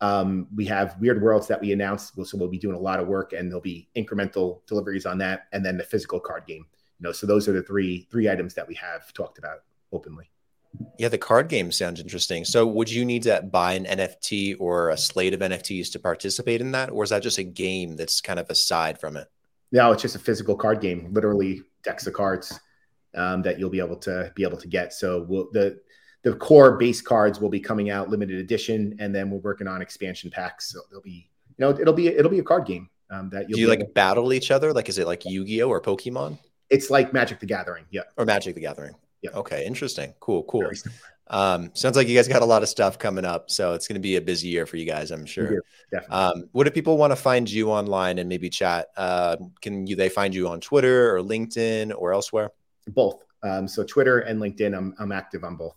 Um, 0.02 0.48
we 0.54 0.66
have 0.66 1.00
Weird 1.00 1.22
Worlds 1.22 1.48
that 1.48 1.60
we 1.60 1.72
announced, 1.72 2.14
so 2.24 2.38
we'll 2.38 2.50
be 2.50 2.60
doing 2.60 2.76
a 2.76 2.80
lot 2.80 3.00
of 3.00 3.08
work, 3.08 3.34
and 3.34 3.50
there'll 3.50 3.62
be 3.62 3.90
incremental 3.96 4.66
deliveries 4.68 5.06
on 5.06 5.18
that, 5.20 5.48
and 5.54 5.66
then 5.66 5.78
the 5.78 5.84
physical 5.84 6.20
card 6.20 6.46
game. 6.46 6.66
You 7.00 7.04
know, 7.08 7.12
so 7.12 7.26
those 7.26 7.48
are 7.48 7.54
the 7.54 7.64
three 7.64 8.08
three 8.12 8.30
items 8.30 8.54
that 8.56 8.68
we 8.68 8.76
have 8.76 9.12
talked 9.14 9.38
about 9.38 9.60
openly. 9.92 10.30
Yeah, 10.98 11.10
the 11.10 11.18
card 11.18 11.48
game 11.50 11.72
sounds 11.72 12.00
interesting. 12.00 12.46
So, 12.46 12.66
would 12.66 12.90
you 12.90 13.06
need 13.06 13.24
to 13.24 13.42
buy 13.42 13.74
an 13.74 13.86
NFT 13.86 14.58
or 14.60 14.90
a 14.90 14.98
slate 14.98 15.34
of 15.34 15.42
NFTs 15.42 15.92
to 15.92 16.00
participate 16.00 16.62
in 16.62 16.72
that, 16.72 16.90
or 16.90 17.04
is 17.04 17.12
that 17.12 17.24
just 17.24 17.38
a 17.38 17.44
game 17.44 17.96
that's 17.96 18.22
kind 18.22 18.40
of 18.40 18.50
aside 18.50 19.00
from 19.00 19.18
it? 19.18 19.28
No, 19.72 19.92
it's 19.92 20.02
just 20.02 20.16
a 20.16 20.20
physical 20.20 20.56
card 20.56 20.82
game, 20.82 21.14
literally 21.14 21.62
decks 21.84 22.08
of 22.08 22.14
cards 22.14 22.60
um, 23.16 23.42
that 23.44 23.60
you'll 23.60 23.70
be 23.70 23.80
able 23.80 23.98
to 23.98 24.32
be 24.36 24.44
able 24.44 24.58
to 24.58 24.68
get. 24.68 24.94
So, 24.94 25.26
we'll, 25.28 25.50
the 25.52 25.80
the 26.24 26.36
core 26.36 26.78
base 26.78 27.02
cards 27.02 27.40
will 27.40 27.50
be 27.50 27.60
coming 27.60 27.90
out 27.90 28.10
limited 28.10 28.38
edition, 28.40 28.96
and 29.00 29.14
then 29.14 29.30
we're 29.30 29.40
working 29.40 29.68
on 29.68 29.82
expansion 29.82 30.30
packs. 30.30 30.72
So 30.72 30.80
there'll 30.90 31.02
be, 31.02 31.30
you 31.58 31.66
know, 31.66 31.70
it'll 31.70 31.94
be 31.94 32.08
it'll 32.08 32.32
be 32.32 32.40
a 32.40 32.44
card 32.44 32.66
game 32.66 32.90
um, 33.10 33.30
that 33.30 33.48
Do 33.48 33.60
you 33.60 33.68
like 33.68 33.94
battle 33.94 34.34
each 34.34 34.52
other? 34.52 34.74
Like, 34.74 34.90
is 34.90 34.98
it 34.98 35.08
like 35.08 35.26
Yu 35.26 35.46
Gi 35.46 35.64
Oh 35.64 35.70
or 35.70 35.82
Pokemon? 35.82 36.38
It's 36.70 36.90
like 36.90 37.14
Magic 37.14 37.40
the 37.40 37.46
Gathering. 37.46 37.86
Yeah. 37.92 38.02
Or 38.18 38.26
Magic 38.26 38.56
the 38.56 38.62
Gathering. 38.62 38.96
Yeah. 39.22 39.32
Okay. 39.32 39.66
Interesting. 39.66 40.14
Cool. 40.20 40.44
Cool. 40.44 40.72
Um, 41.30 41.72
sounds 41.74 41.98
like 41.98 42.08
you 42.08 42.16
guys 42.16 42.28
got 42.28 42.42
a 42.42 42.46
lot 42.46 42.64
of 42.64 42.70
stuff 42.70 42.98
coming 42.98 43.26
up, 43.26 43.50
so 43.50 43.74
it's 43.74 43.88
going 43.88 43.96
to 43.96 44.02
be 44.02 44.16
a 44.16 44.22
busy 44.22 44.48
year 44.48 44.66
for 44.66 44.78
you 44.78 44.86
guys, 44.86 45.12
I'm 45.12 45.26
sure. 45.26 45.62
Um, 46.10 46.48
what 46.54 46.64
do 46.64 46.72
people 46.72 46.98
want 46.98 47.12
to 47.12 47.18
find 47.18 47.50
you 47.50 47.70
online 47.70 48.20
and 48.20 48.30
maybe 48.30 48.50
chat? 48.50 48.88
Uh, 48.96 49.36
can 49.62 49.88
you 49.88 49.96
they 49.96 50.10
find 50.10 50.34
you 50.34 50.48
on 50.48 50.62
Twitter 50.62 51.16
or 51.16 51.22
LinkedIn 51.22 51.94
or 51.98 52.14
elsewhere? 52.14 52.52
Both. 52.88 53.26
Um, 53.44 53.68
so 53.68 53.84
Twitter 53.84 54.20
and 54.20 54.42
LinkedIn, 54.42 54.76
I'm 54.76 54.96
I'm 55.00 55.12
active 55.12 55.44
on 55.44 55.58
both. 55.58 55.76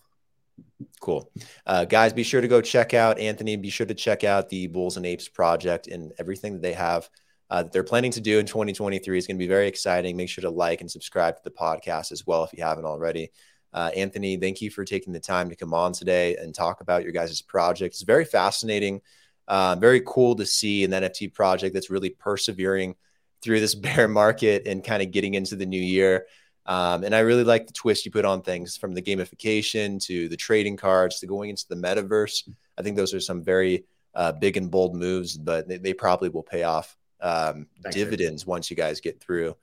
Cool. 1.01 1.31
Uh, 1.67 1.85
guys, 1.85 2.13
be 2.13 2.23
sure 2.23 2.41
to 2.41 2.49
go 2.49 2.61
check 2.61 2.95
out 2.95 3.19
Anthony. 3.19 3.57
Be 3.57 3.71
sure 3.71 3.87
to 3.87 3.95
check 3.95 4.25
out 4.25 4.49
the 4.49 4.67
Bulls 4.69 4.97
and 4.97 5.07
Apes 5.07 5.29
project 5.29 5.89
and 5.89 6.13
everything 6.19 6.55
that 6.55 6.63
they 6.63 6.75
have 6.75 7.09
uh, 7.51 7.65
that 7.65 7.73
they're 7.73 7.83
planning 7.83 8.13
to 8.13 8.21
do 8.21 8.39
in 8.39 8.47
2023 8.47 9.19
is 9.19 9.27
going 9.27 9.37
to 9.37 9.39
be 9.39 9.49
very 9.49 9.67
exciting. 9.67 10.17
Make 10.17 10.29
sure 10.29 10.43
to 10.43 10.51
like 10.51 10.81
and 10.81 10.91
subscribe 10.91 11.37
to 11.37 11.43
the 11.45 11.51
podcast 11.51 12.13
as 12.13 12.27
well 12.27 12.45
if 12.45 12.53
you 12.53 12.63
haven't 12.63 12.85
already. 12.85 13.31
Uh, 13.73 13.91
Anthony, 13.97 14.37
thank 14.37 14.61
you 14.61 14.71
for 14.71 14.85
taking 14.85 15.13
the 15.13 15.21
time 15.21 15.49
to 15.49 15.57
come 15.57 15.75
on 15.75 15.93
today 15.93 16.37
and 16.37 16.55
talk 16.55 16.81
about 16.81 17.03
your 17.03 17.13
guys' 17.13 17.43
project. 17.43 17.95
It's 17.95 18.03
very 18.03 18.25
fascinating, 18.25 19.01
uh, 19.49 19.77
very 19.77 20.03
cool 20.07 20.37
to 20.37 20.47
see 20.47 20.85
an 20.85 20.93
NFT 20.93 21.35
project 21.35 21.75
that's 21.75 21.91
really 21.91 22.11
persevering 22.11 22.95
through 23.43 23.61
this 23.61 23.75
bear 23.77 24.09
market 24.09 24.67
and 24.67 24.85
kind 24.85 25.03
of 25.03 25.11
getting 25.11 25.35
into 25.35 25.57
the 25.57 25.67
new 25.67 25.81
year. 25.81 26.27
Um, 26.67 27.03
and 27.03 27.15
I 27.15 27.21
really 27.21 27.43
like 27.43 27.67
the 27.67 27.73
twist 27.73 28.05
you 28.05 28.13
put 28.13 28.25
on 28.25 28.43
things 28.43 28.77
from 28.77 28.95
the 28.95 29.03
gamification 29.03 30.01
to 30.05 30.29
the 30.29 30.37
trading 30.37 30.77
cards 30.77 31.19
to 31.19 31.27
going 31.27 31.51
into 31.51 31.67
the 31.69 31.75
metaverse. 31.75 32.49
I 32.79 32.83
think 32.83 32.97
those 32.97 33.15
are 33.15 33.21
some 33.21 33.43
very 33.43 33.87
uh, 34.15 34.33
big 34.33 34.57
and 34.57 34.71
bold 34.71 34.95
moves, 34.95 35.37
but 35.37 35.67
they, 35.67 35.79
they 35.79 35.95
probably 35.95 36.29
will 36.29 36.43
pay 36.43 36.63
off 36.63 36.97
um, 37.21 37.67
dividends 37.91 38.47
once 38.47 38.71
you 38.71 38.77
guys 38.77 39.01
get 39.01 39.21
through 39.21 39.57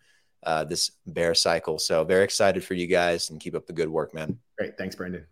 uh, 0.44 0.64
this 0.64 0.92
bear 1.06 1.34
cycle. 1.34 1.80
So 1.80 2.04
very 2.04 2.24
excited 2.24 2.64
for 2.64 2.74
you 2.74 2.88
guys 2.88 3.30
and 3.30 3.40
keep 3.40 3.56
up 3.56 3.66
the 3.66 3.74
good 3.74 3.90
work, 3.90 4.14
man. 4.14 4.38
Great. 4.58 4.78
Thanks, 4.78 4.96
Brandon. 4.96 5.26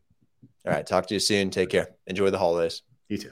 All 0.65 0.73
right. 0.73 0.85
Talk 0.85 1.07
to 1.07 1.13
you 1.13 1.19
soon. 1.19 1.49
Take 1.49 1.69
care. 1.69 1.89
Enjoy 2.07 2.29
the 2.29 2.37
holidays. 2.37 2.81
You 3.07 3.17
too. 3.17 3.31